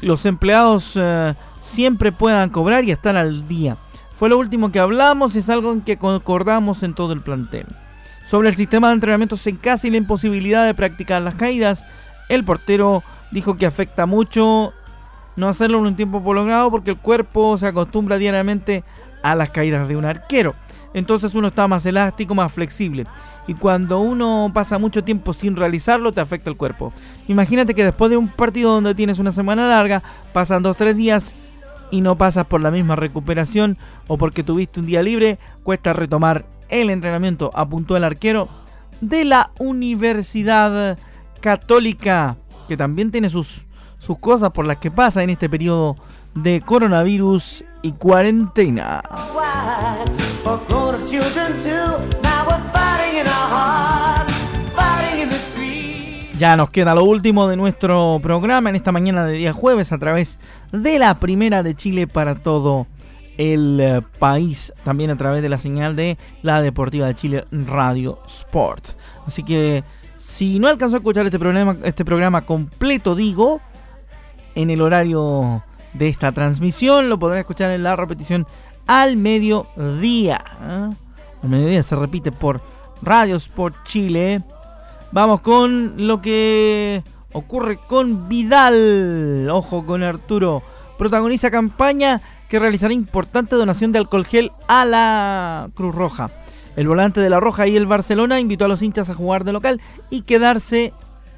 los 0.00 0.26
empleados 0.26 0.92
eh, 0.96 1.34
siempre 1.60 2.12
puedan 2.12 2.50
cobrar 2.50 2.84
y 2.84 2.90
estar 2.90 3.16
al 3.16 3.48
día. 3.48 3.76
Fue 4.16 4.28
lo 4.28 4.38
último 4.38 4.70
que 4.70 4.78
hablamos 4.78 5.34
y 5.34 5.38
es 5.38 5.48
algo 5.48 5.72
en 5.72 5.80
que 5.80 5.96
concordamos 5.96 6.82
en 6.82 6.94
todo 6.94 7.12
el 7.12 7.22
plantel. 7.22 7.66
Sobre 8.26 8.48
el 8.48 8.54
sistema 8.54 8.88
de 8.88 8.94
entrenamientos 8.94 9.44
en 9.46 9.56
casa 9.56 9.86
y 9.86 9.90
la 9.90 9.96
imposibilidad 9.96 10.64
de 10.64 10.74
practicar 10.74 11.22
las 11.22 11.34
caídas, 11.34 11.86
el 12.28 12.44
portero 12.44 13.02
dijo 13.32 13.56
que 13.56 13.66
afecta 13.66 14.06
mucho 14.06 14.72
no 15.34 15.48
hacerlo 15.48 15.78
en 15.78 15.86
un 15.86 15.96
tiempo 15.96 16.22
prolongado 16.22 16.70
porque 16.70 16.90
el 16.90 16.98
cuerpo 16.98 17.56
se 17.58 17.66
acostumbra 17.66 18.18
diariamente 18.18 18.84
a 19.22 19.34
las 19.34 19.50
caídas 19.50 19.88
de 19.88 19.96
un 19.96 20.04
arquero. 20.04 20.54
Entonces 20.94 21.34
uno 21.34 21.48
está 21.48 21.66
más 21.68 21.86
elástico, 21.86 22.34
más 22.34 22.52
flexible. 22.52 23.06
Y 23.46 23.54
cuando 23.54 24.00
uno 24.00 24.50
pasa 24.52 24.78
mucho 24.78 25.02
tiempo 25.02 25.32
sin 25.32 25.56
realizarlo, 25.56 26.12
te 26.12 26.20
afecta 26.20 26.50
el 26.50 26.56
cuerpo. 26.56 26.92
Imagínate 27.28 27.74
que 27.74 27.84
después 27.84 28.10
de 28.10 28.16
un 28.16 28.28
partido 28.28 28.72
donde 28.72 28.94
tienes 28.94 29.18
una 29.18 29.32
semana 29.32 29.66
larga, 29.66 30.02
pasan 30.32 30.62
dos 30.62 30.76
tres 30.76 30.96
días 30.96 31.34
y 31.90 32.02
no 32.02 32.16
pasas 32.16 32.46
por 32.46 32.60
la 32.60 32.70
misma 32.70 32.96
recuperación 32.96 33.78
o 34.06 34.16
porque 34.16 34.42
tuviste 34.42 34.80
un 34.80 34.86
día 34.86 35.02
libre, 35.02 35.38
cuesta 35.62 35.92
retomar 35.92 36.46
el 36.68 36.90
entrenamiento, 36.90 37.50
apuntó 37.54 37.96
el 37.96 38.04
arquero 38.04 38.48
de 39.00 39.24
la 39.24 39.50
Universidad 39.58 40.98
Católica, 41.40 42.36
que 42.72 42.76
también 42.78 43.10
tiene 43.10 43.28
sus, 43.28 43.66
sus 43.98 44.16
cosas 44.16 44.50
por 44.50 44.64
las 44.64 44.78
que 44.78 44.90
pasa 44.90 45.22
en 45.22 45.28
este 45.28 45.46
periodo 45.50 45.94
de 46.34 46.62
coronavirus 46.62 47.66
y 47.82 47.92
cuarentena. 47.92 49.02
Ya 56.38 56.56
nos 56.56 56.70
queda 56.70 56.94
lo 56.94 57.04
último 57.04 57.46
de 57.46 57.56
nuestro 57.58 58.18
programa 58.22 58.70
en 58.70 58.76
esta 58.76 58.90
mañana 58.90 59.26
de 59.26 59.34
día 59.34 59.52
jueves 59.52 59.92
a 59.92 59.98
través 59.98 60.38
de 60.72 60.98
la 60.98 61.16
primera 61.16 61.62
de 61.62 61.74
Chile 61.74 62.06
para 62.06 62.36
todo 62.36 62.86
el 63.36 63.80
eh, 63.80 64.00
país, 64.18 64.72
también 64.82 65.10
a 65.10 65.16
través 65.16 65.42
de 65.42 65.50
la 65.50 65.58
señal 65.58 65.94
de 65.94 66.16
la 66.40 66.62
Deportiva 66.62 67.06
de 67.06 67.14
Chile 67.14 67.44
Radio 67.50 68.18
Sport. 68.26 68.92
Así 69.26 69.42
que 69.42 69.84
si 70.32 70.58
no 70.58 70.68
alcanzó 70.68 70.96
a 70.96 70.98
escuchar 71.00 71.26
este 71.26 71.38
programa, 71.38 71.76
este 71.84 72.04
programa 72.04 72.46
completo, 72.46 73.14
digo, 73.14 73.60
en 74.54 74.70
el 74.70 74.80
horario 74.80 75.62
de 75.92 76.08
esta 76.08 76.32
transmisión, 76.32 77.10
lo 77.10 77.18
podrá 77.18 77.40
escuchar 77.40 77.70
en 77.70 77.82
la 77.82 77.96
repetición 77.96 78.46
al 78.86 79.16
mediodía. 79.16 80.42
¿eh? 80.62 80.90
Al 81.42 81.48
mediodía 81.48 81.82
se 81.82 81.96
repite 81.96 82.32
por 82.32 82.62
Radio 83.02 83.36
Sport 83.36 83.76
Chile. 83.84 84.42
Vamos 85.12 85.42
con 85.42 86.06
lo 86.06 86.22
que 86.22 87.02
ocurre 87.34 87.76
con 87.76 88.28
Vidal. 88.28 89.48
Ojo 89.50 89.84
con 89.84 90.02
Arturo. 90.02 90.62
Protagoniza 90.96 91.50
campaña 91.50 92.22
que 92.48 92.58
realizará 92.58 92.94
importante 92.94 93.56
donación 93.56 93.92
de 93.92 93.98
alcohol 93.98 94.24
gel 94.24 94.50
a 94.66 94.86
la 94.86 95.70
Cruz 95.74 95.94
Roja. 95.94 96.30
El 96.76 96.88
volante 96.88 97.20
de 97.20 97.30
la 97.30 97.40
Roja 97.40 97.66
y 97.66 97.76
el 97.76 97.86
Barcelona 97.86 98.40
invitó 98.40 98.64
a 98.64 98.68
los 98.68 98.82
hinchas 98.82 99.10
a 99.10 99.14
jugar 99.14 99.44
de 99.44 99.52
local 99.52 99.80
y 100.10 100.22
quedarse 100.22 100.92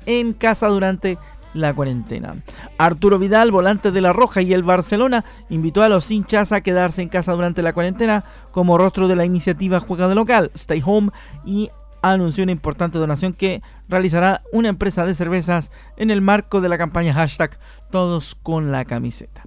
en 0.07 0.33
casa 0.33 0.69
durante 0.69 1.19
la 1.55 1.73
cuarentena. 1.73 2.37
Arturo 2.79 3.19
Vidal, 3.19 3.51
volante 3.51 3.91
de 3.91 4.01
la 4.01 4.13
Roja 4.13 4.43
y 4.43 4.53
el 4.53 4.63
Barcelona, 4.63 5.25
invitó 5.49 5.83
a 5.83 5.89
los 5.89 6.11
hinchas 6.11 6.53
a 6.53 6.61
quedarse 6.61 7.03
en 7.03 7.09
casa 7.09 7.33
durante 7.33 7.63
la 7.63 7.73
cuarentena 7.73 8.25
como 8.51 8.77
rostro 8.77 9.09
de 9.09 9.17
la 9.17 9.25
iniciativa 9.25 9.81
Juega 9.81 10.09
de 10.09 10.15
Local, 10.15 10.51
Stay 10.55 10.83
Home, 10.85 11.11
y 11.45 11.71
anunció 12.03 12.45
una 12.45 12.53
importante 12.53 12.99
donación 12.99 13.33
que 13.33 13.63
realizará 13.89 14.43
una 14.53 14.69
empresa 14.69 15.07
de 15.07 15.15
cervezas 15.15 15.73
en 15.97 16.11
el 16.11 16.21
marco 16.21 16.61
de 16.61 16.69
la 16.69 16.77
campaña 16.77 17.15
hashtag 17.15 17.59
Todos 17.91 18.35
con 18.35 18.73
la 18.73 18.85
camiseta. 18.85 19.45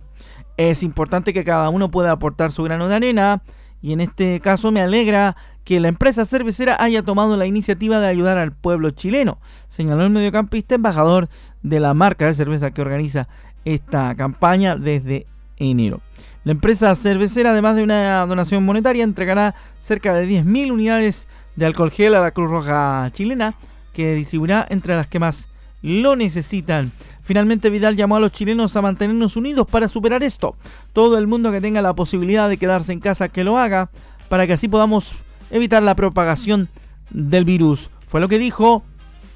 Es 0.55 0.81
importante 0.81 1.33
que 1.33 1.43
cada 1.43 1.69
uno 1.69 1.91
pueda 1.91 2.11
aportar 2.11 2.51
su 2.51 2.63
grano 2.63 2.87
de 2.87 2.95
arena 2.95 3.43
y 3.79 3.93
en 3.93 4.01
este 4.01 4.39
caso 4.39 4.71
me 4.71 4.81
alegra 4.81 5.35
que 5.67 5.81
la 5.81 5.89
empresa 5.89 6.23
cervecera 6.23 6.77
haya 6.79 7.03
tomado 7.03 7.35
la 7.35 7.45
iniciativa 7.45 7.99
de 7.99 8.07
ayudar 8.07 8.37
al 8.37 8.53
pueblo 8.53 8.91
chileno, 8.91 9.37
señaló 9.67 10.05
el 10.05 10.11
mediocampista 10.11 10.75
embajador 10.75 11.27
de 11.61 11.81
la 11.81 11.93
marca 11.93 12.25
de 12.25 12.33
cerveza 12.33 12.71
que 12.71 12.81
organiza 12.81 13.27
esta 13.65 14.15
campaña 14.15 14.77
desde 14.77 15.27
enero. 15.57 15.99
La 16.45 16.53
empresa 16.53 16.95
cervecera, 16.95 17.49
además 17.51 17.75
de 17.75 17.83
una 17.83 18.25
donación 18.25 18.63
monetaria, 18.63 19.03
entregará 19.03 19.55
cerca 19.77 20.13
de 20.13 20.25
10.000 20.25 20.71
unidades 20.71 21.27
de 21.57 21.65
alcohol 21.65 21.91
gel 21.91 22.15
a 22.15 22.21
la 22.21 22.31
Cruz 22.31 22.49
Roja 22.49 23.09
chilena, 23.11 23.55
que 23.91 24.15
distribuirá 24.15 24.65
entre 24.69 24.95
las 24.95 25.07
que 25.07 25.19
más 25.19 25.49
lo 25.81 26.15
necesitan. 26.15 26.93
Finalmente 27.23 27.69
Vidal 27.69 27.97
llamó 27.97 28.15
a 28.15 28.21
los 28.21 28.31
chilenos 28.31 28.77
a 28.77 28.81
mantenernos 28.81 29.35
unidos 29.35 29.67
para 29.69 29.89
superar 29.89 30.23
esto. 30.23 30.55
Todo 30.93 31.17
el 31.17 31.27
mundo 31.27 31.51
que 31.51 31.59
tenga 31.59 31.81
la 31.81 31.93
posibilidad 31.93 32.47
de 32.47 32.55
quedarse 32.55 32.93
en 32.93 33.01
casa 33.01 33.27
que 33.27 33.43
lo 33.43 33.57
haga, 33.57 33.89
para 34.29 34.47
que 34.47 34.53
así 34.53 34.69
podamos 34.69 35.17
evitar 35.51 35.83
la 35.83 35.95
propagación 35.95 36.69
del 37.09 37.45
virus. 37.45 37.89
Fue 38.07 38.21
lo 38.21 38.27
que 38.27 38.39
dijo 38.39 38.83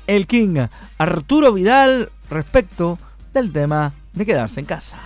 el 0.07 0.27
King 0.27 0.67
Arturo 0.97 1.53
Vidal 1.53 2.09
respecto 2.29 2.97
del 3.33 3.51
tema 3.51 3.93
de 4.13 4.25
quedarse 4.25 4.59
en 4.59 4.65
casa. 4.65 4.97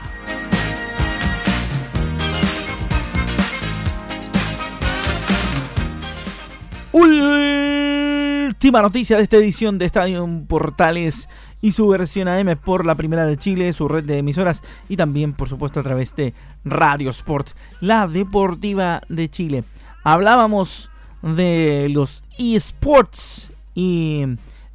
Última 6.92 8.82
noticia 8.82 9.18
de 9.18 9.24
esta 9.24 9.36
edición 9.38 9.78
de 9.78 9.86
Estadio 9.86 10.28
Portales 10.48 11.28
y 11.62 11.74
su 11.74 11.88
versión 11.88 12.28
AM 12.28 12.58
por 12.58 12.86
la 12.86 12.96
Primera 12.96 13.26
de 13.26 13.38
Chile, 13.38 13.74
su 13.74 13.88
red 13.88 14.06
de 14.06 14.20
emisoras 14.20 14.64
y 14.88 14.96
también, 14.98 15.34
por 15.34 15.50
supuesto, 15.50 15.80
a 15.80 15.84
través 15.84 16.16
de 16.16 16.34
Radio 16.64 17.10
Sport, 17.10 17.50
la 17.82 18.08
Deportiva 18.08 19.02
de 19.10 19.30
Chile. 19.30 19.64
Hablábamos 20.04 20.90
de 21.34 21.88
los 21.90 22.24
eSports 22.38 23.52
y 23.74 24.26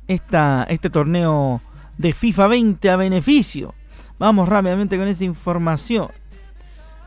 esta, 0.08 0.66
este 0.68 0.90
torneo 0.90 1.62
de 1.96 2.12
FIFA 2.12 2.48
20 2.48 2.90
a 2.90 2.96
beneficio. 2.96 3.74
Vamos 4.18 4.48
rápidamente 4.48 4.98
con 4.98 5.06
esa 5.06 5.24
información. 5.24 6.08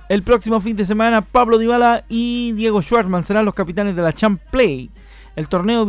El 0.09 0.23
próximo 0.23 0.59
fin 0.61 0.75
de 0.75 0.85
semana, 0.85 1.21
Pablo 1.21 1.57
Dybala 1.57 2.05
y 2.07 2.53
Diego 2.53 2.81
Schwartzman 2.81 3.23
serán 3.23 3.45
los 3.45 3.53
capitanes 3.53 3.95
de 3.95 4.01
la 4.01 4.13
Champ 4.13 4.41
Play, 4.51 4.89
el 5.35 5.47
torneo 5.47 5.85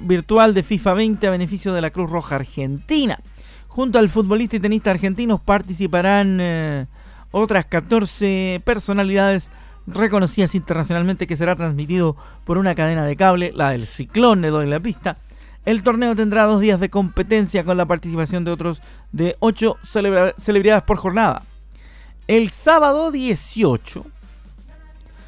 virtual 0.00 0.54
de 0.54 0.62
FIFA 0.62 0.94
20 0.94 1.26
a 1.26 1.30
beneficio 1.30 1.72
de 1.72 1.80
la 1.80 1.90
Cruz 1.90 2.10
Roja 2.10 2.36
Argentina. 2.36 3.18
Junto 3.68 3.98
al 3.98 4.08
futbolista 4.08 4.56
y 4.56 4.60
tenista 4.60 4.90
argentino 4.92 5.38
participarán 5.38 6.38
eh, 6.40 6.86
otras 7.32 7.66
14 7.66 8.62
personalidades 8.64 9.50
reconocidas 9.86 10.54
internacionalmente 10.54 11.26
que 11.26 11.36
será 11.36 11.56
transmitido 11.56 12.16
por 12.44 12.58
una 12.58 12.74
cadena 12.74 13.04
de 13.04 13.16
cable, 13.16 13.52
la 13.54 13.70
del 13.70 13.86
Ciclón, 13.86 14.40
le 14.40 14.48
doy 14.48 14.66
la 14.66 14.80
pista. 14.80 15.16
El 15.64 15.82
torneo 15.82 16.14
tendrá 16.14 16.44
dos 16.44 16.60
días 16.60 16.80
de 16.80 16.90
competencia 16.90 17.64
con 17.64 17.76
la 17.76 17.86
participación 17.86 18.44
de 18.44 18.50
otros 18.50 18.82
de 19.12 19.36
ocho 19.40 19.78
celebridades 19.82 20.82
por 20.82 20.98
jornada. 20.98 21.42
El 22.26 22.50
sábado 22.50 23.10
18 23.10 24.04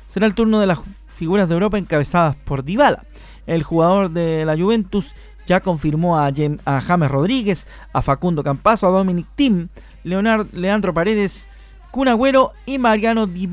será 0.06 0.26
el 0.26 0.34
turno 0.34 0.60
de 0.60 0.66
las 0.66 0.80
figuras 1.06 1.48
de 1.48 1.54
Europa 1.54 1.78
encabezadas 1.78 2.36
por 2.36 2.64
Dybala. 2.64 3.04
El 3.46 3.62
jugador 3.62 4.10
de 4.10 4.44
la 4.44 4.56
Juventus 4.56 5.14
ya 5.46 5.60
confirmó 5.60 6.18
a, 6.18 6.30
James 6.32 7.10
Rodríguez, 7.10 7.66
a 7.92 8.02
Facundo 8.02 8.42
Campazo, 8.42 8.86
a 8.86 8.90
Dominic 8.90 9.26
Tim, 9.36 9.68
Leandro 10.04 10.92
Paredes, 10.92 11.48
Kun 11.90 12.08
Agüero 12.08 12.52
y 12.66 12.78
Mariano 12.78 13.26
Di. 13.26 13.48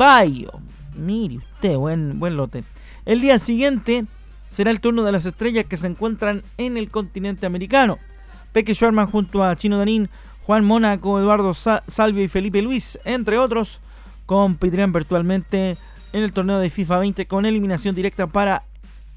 Mire 0.96 1.38
usted, 1.38 1.78
buen, 1.78 2.20
buen 2.20 2.38
lote. 2.38 2.64
El 3.06 3.22
día 3.22 3.40
siguiente 3.40 4.06
será 4.50 4.72
el 4.72 4.82
turno 4.82 5.04
de 5.04 5.12
las 5.12 5.26
estrellas 5.26 5.66
que 5.66 5.78
se 5.78 5.88
encuentran 5.88 6.44
en 6.58 6.78
el 6.78 6.90
continente 6.90 7.46
americano. 7.46 7.98
Peque 8.52 8.76
Schwarman 8.76 9.08
junto 9.08 9.44
a 9.44 9.56
Chino 9.56 9.78
Danín, 9.78 10.10
Juan 10.44 10.64
Mónaco, 10.64 11.20
Eduardo 11.20 11.54
Salvio 11.54 12.24
y 12.24 12.28
Felipe 12.28 12.62
Luis, 12.62 13.00
entre 13.06 13.38
otros, 13.38 13.82
competirán 14.26 14.94
virtualmente 14.94 15.78
en 16.14 16.24
el 16.24 16.34
torneo 16.34 16.60
de 16.60 16.70
FIFA 16.70 17.00
20 17.00 17.26
con 17.26 17.46
eliminación 17.46 17.96
directa 17.96 18.28
para 18.28 18.64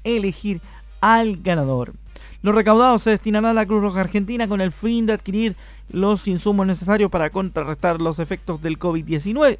elegir 0.03 0.61
al 1.01 1.37
ganador. 1.37 1.93
Los 2.41 2.55
recaudados 2.55 3.03
se 3.03 3.11
destinarán 3.11 3.51
a 3.51 3.53
la 3.53 3.65
Cruz 3.65 3.81
Roja 3.81 4.01
Argentina 4.01 4.47
con 4.47 4.61
el 4.61 4.71
fin 4.71 5.05
de 5.05 5.13
adquirir 5.13 5.55
los 5.89 6.27
insumos 6.27 6.65
necesarios 6.65 7.11
para 7.11 7.29
contrarrestar 7.29 8.01
los 8.01 8.19
efectos 8.19 8.61
del 8.61 8.79
COVID-19. 8.79 9.57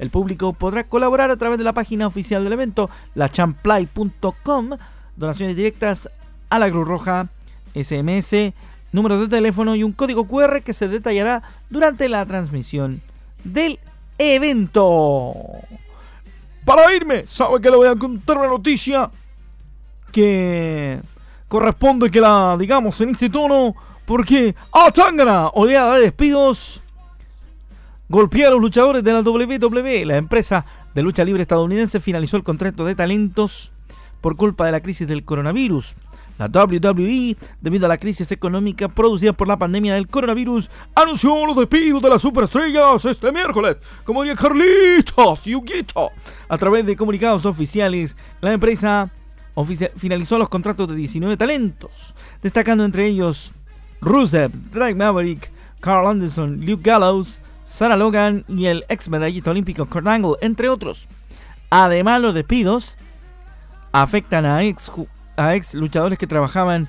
El 0.00 0.08
público 0.08 0.54
podrá 0.54 0.84
colaborar 0.84 1.30
a 1.30 1.36
través 1.36 1.58
de 1.58 1.64
la 1.64 1.74
página 1.74 2.06
oficial 2.06 2.42
del 2.42 2.54
evento, 2.54 2.88
lachamplay.com, 3.14 4.70
donaciones 5.14 5.56
directas 5.56 6.08
a 6.48 6.58
la 6.58 6.70
Cruz 6.70 6.88
Roja, 6.88 7.28
SMS, 7.74 8.54
números 8.92 9.20
de 9.20 9.28
teléfono 9.28 9.76
y 9.76 9.84
un 9.84 9.92
código 9.92 10.26
QR 10.26 10.62
que 10.62 10.72
se 10.72 10.88
detallará 10.88 11.42
durante 11.68 12.08
la 12.08 12.24
transmisión 12.24 13.02
del 13.44 13.78
evento. 14.16 15.34
Para 16.64 16.94
irme, 16.94 17.26
sabe 17.26 17.60
que 17.60 17.70
le 17.70 17.76
voy 17.76 17.88
a 17.88 17.94
contar 17.94 18.38
una 18.38 18.48
noticia 18.48 19.10
que 20.10 20.98
corresponde 21.46 22.10
que 22.10 22.22
la 22.22 22.56
digamos 22.58 22.98
en 23.02 23.10
este 23.10 23.28
tono 23.28 23.74
porque 24.06 24.54
a 24.72 24.90
Tangana, 24.90 25.48
oleada 25.48 25.96
de 25.96 26.04
despidos 26.04 26.82
golpea 28.10 28.48
a 28.48 28.50
los 28.50 28.60
luchadores 28.60 29.04
de 29.04 29.12
la 29.12 29.20
WWE. 29.20 30.04
La 30.04 30.16
empresa 30.16 30.66
de 30.94 31.02
lucha 31.02 31.24
libre 31.24 31.42
estadounidense 31.42 32.00
finalizó 32.00 32.36
el 32.36 32.42
contrato 32.42 32.84
de 32.84 32.96
talentos 32.96 33.70
por 34.20 34.36
culpa 34.36 34.66
de 34.66 34.72
la 34.72 34.80
crisis 34.80 35.06
del 35.06 35.24
coronavirus. 35.24 35.94
La 36.36 36.46
WWE, 36.46 37.36
debido 37.60 37.86
a 37.86 37.88
la 37.88 37.98
crisis 37.98 38.32
económica 38.32 38.88
producida 38.88 39.32
por 39.32 39.46
la 39.46 39.58
pandemia 39.58 39.94
del 39.94 40.08
coronavirus, 40.08 40.70
anunció 40.94 41.46
los 41.46 41.56
despidos 41.56 42.02
de 42.02 42.08
las 42.08 42.22
superestrellas 42.22 43.04
este 43.04 43.30
miércoles, 43.30 43.76
como 44.04 44.22
diría 44.22 44.36
Carlitos 44.36 45.46
y 45.46 45.54
A 46.48 46.58
través 46.58 46.86
de 46.86 46.96
comunicados 46.96 47.46
oficiales, 47.46 48.16
la 48.40 48.52
empresa 48.52 49.12
finalizó 49.96 50.38
los 50.38 50.48
contratos 50.48 50.88
de 50.88 50.96
19 50.96 51.36
talentos, 51.36 52.14
destacando 52.42 52.84
entre 52.84 53.06
ellos 53.06 53.52
Rusev, 54.00 54.50
Drake 54.72 54.94
Maverick, 54.94 55.52
Carl 55.80 56.06
Anderson, 56.06 56.64
Luke 56.64 56.82
Gallows, 56.82 57.40
Sarah 57.70 57.96
Logan 57.96 58.44
y 58.48 58.66
el 58.66 58.84
ex 58.88 59.08
medallista 59.08 59.52
olímpico 59.52 59.86
Kurt 59.86 60.04
Angle, 60.08 60.34
entre 60.40 60.68
otros. 60.68 61.08
Además, 61.70 62.20
los 62.20 62.34
despidos 62.34 62.96
afectan 63.92 64.44
a 64.44 64.64
ex, 64.64 64.90
luchadores 65.74 66.18
que 66.18 66.26
trabajaban 66.26 66.88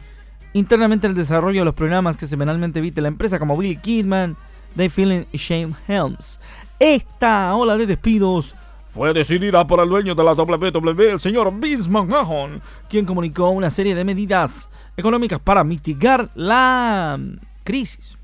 internamente 0.54 1.06
en 1.06 1.12
el 1.12 1.18
desarrollo 1.18 1.62
de 1.62 1.66
los 1.66 1.76
programas 1.76 2.18
que 2.18 2.26
semanalmente 2.26 2.80
evite 2.80 3.00
la 3.00 3.10
empresa, 3.10 3.38
como 3.38 3.56
Billy 3.56 3.78
Kidman, 3.78 4.36
Dave 4.74 4.90
Fillin 4.90 5.28
y 5.32 5.38
Shane 5.38 5.76
Helms. 5.88 6.40
Esta 6.80 7.56
ola 7.56 7.78
de 7.78 7.86
despidos 7.86 8.56
fue 8.88 9.14
decidida 9.14 9.66
por 9.68 9.82
el 9.82 9.90
dueño 9.90 10.16
de 10.16 10.24
la 10.24 10.34
WWE, 10.34 11.12
el 11.12 11.20
señor 11.20 11.54
Vince 11.60 11.88
McMahon, 11.88 12.60
quien 12.90 13.06
comunicó 13.06 13.52
una 13.52 13.70
serie 13.70 13.94
de 13.94 14.04
medidas 14.04 14.68
económicas 14.98 15.40
para 15.40 15.64
mitigar 15.64 16.32
la 16.34 17.20
crisis. 17.64 18.18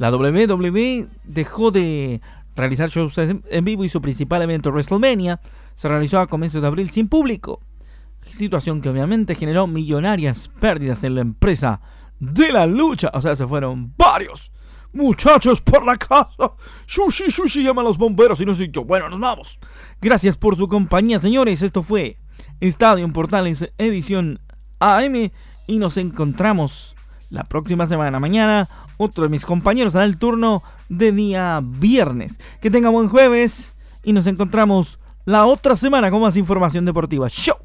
La 0.00 0.10
WWE 0.10 1.08
dejó 1.24 1.70
de 1.70 2.22
realizar 2.56 2.88
shows 2.88 3.18
en 3.18 3.64
vivo 3.66 3.84
y 3.84 3.90
su 3.90 4.00
principal 4.00 4.40
evento 4.40 4.70
WrestleMania 4.70 5.42
se 5.74 5.88
realizó 5.88 6.20
a 6.20 6.26
comienzos 6.26 6.62
de 6.62 6.68
abril 6.68 6.88
sin 6.88 7.06
público. 7.06 7.60
Situación 8.22 8.80
que 8.80 8.88
obviamente 8.88 9.34
generó 9.34 9.66
millonarias 9.66 10.48
pérdidas 10.58 11.04
en 11.04 11.16
la 11.16 11.20
empresa 11.20 11.82
de 12.18 12.50
la 12.50 12.64
lucha. 12.64 13.10
O 13.12 13.20
sea, 13.20 13.36
se 13.36 13.46
fueron 13.46 13.92
varios 13.98 14.50
muchachos 14.94 15.60
por 15.60 15.84
la 15.84 15.96
casa. 15.96 16.54
Sushi, 16.86 17.30
sushi, 17.30 17.62
llama 17.62 17.82
a 17.82 17.84
los 17.84 17.98
bomberos 17.98 18.40
y 18.40 18.46
no 18.46 18.54
sé 18.54 18.70
yo. 18.70 18.86
Bueno, 18.86 19.10
nos 19.10 19.20
vamos. 19.20 19.58
Gracias 20.00 20.38
por 20.38 20.56
su 20.56 20.66
compañía, 20.66 21.18
señores. 21.18 21.60
Esto 21.60 21.82
fue 21.82 22.16
Estadio 22.60 23.06
Portales, 23.12 23.70
edición 23.76 24.40
AM. 24.78 25.30
Y 25.66 25.76
nos 25.76 25.98
encontramos 25.98 26.96
la 27.28 27.44
próxima 27.44 27.86
semana. 27.86 28.18
Mañana 28.18 28.66
otro 29.02 29.24
de 29.24 29.30
mis 29.30 29.46
compañeros 29.46 29.96
hará 29.96 30.04
el 30.04 30.18
turno 30.18 30.62
de 30.90 31.10
día 31.12 31.60
viernes. 31.64 32.38
Que 32.60 32.70
tenga 32.70 32.90
buen 32.90 33.08
jueves 33.08 33.74
y 34.02 34.12
nos 34.12 34.26
encontramos 34.26 34.98
la 35.24 35.46
otra 35.46 35.74
semana 35.74 36.10
con 36.10 36.20
más 36.20 36.36
información 36.36 36.84
deportiva. 36.84 37.28
¡Show! 37.28 37.56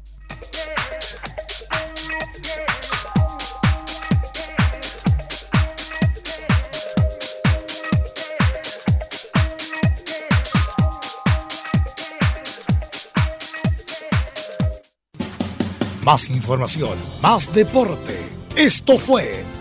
Más 16.02 16.30
información, 16.30 16.96
más 17.20 17.52
deporte. 17.52 18.16
Esto 18.54 18.96
fue 18.96 19.44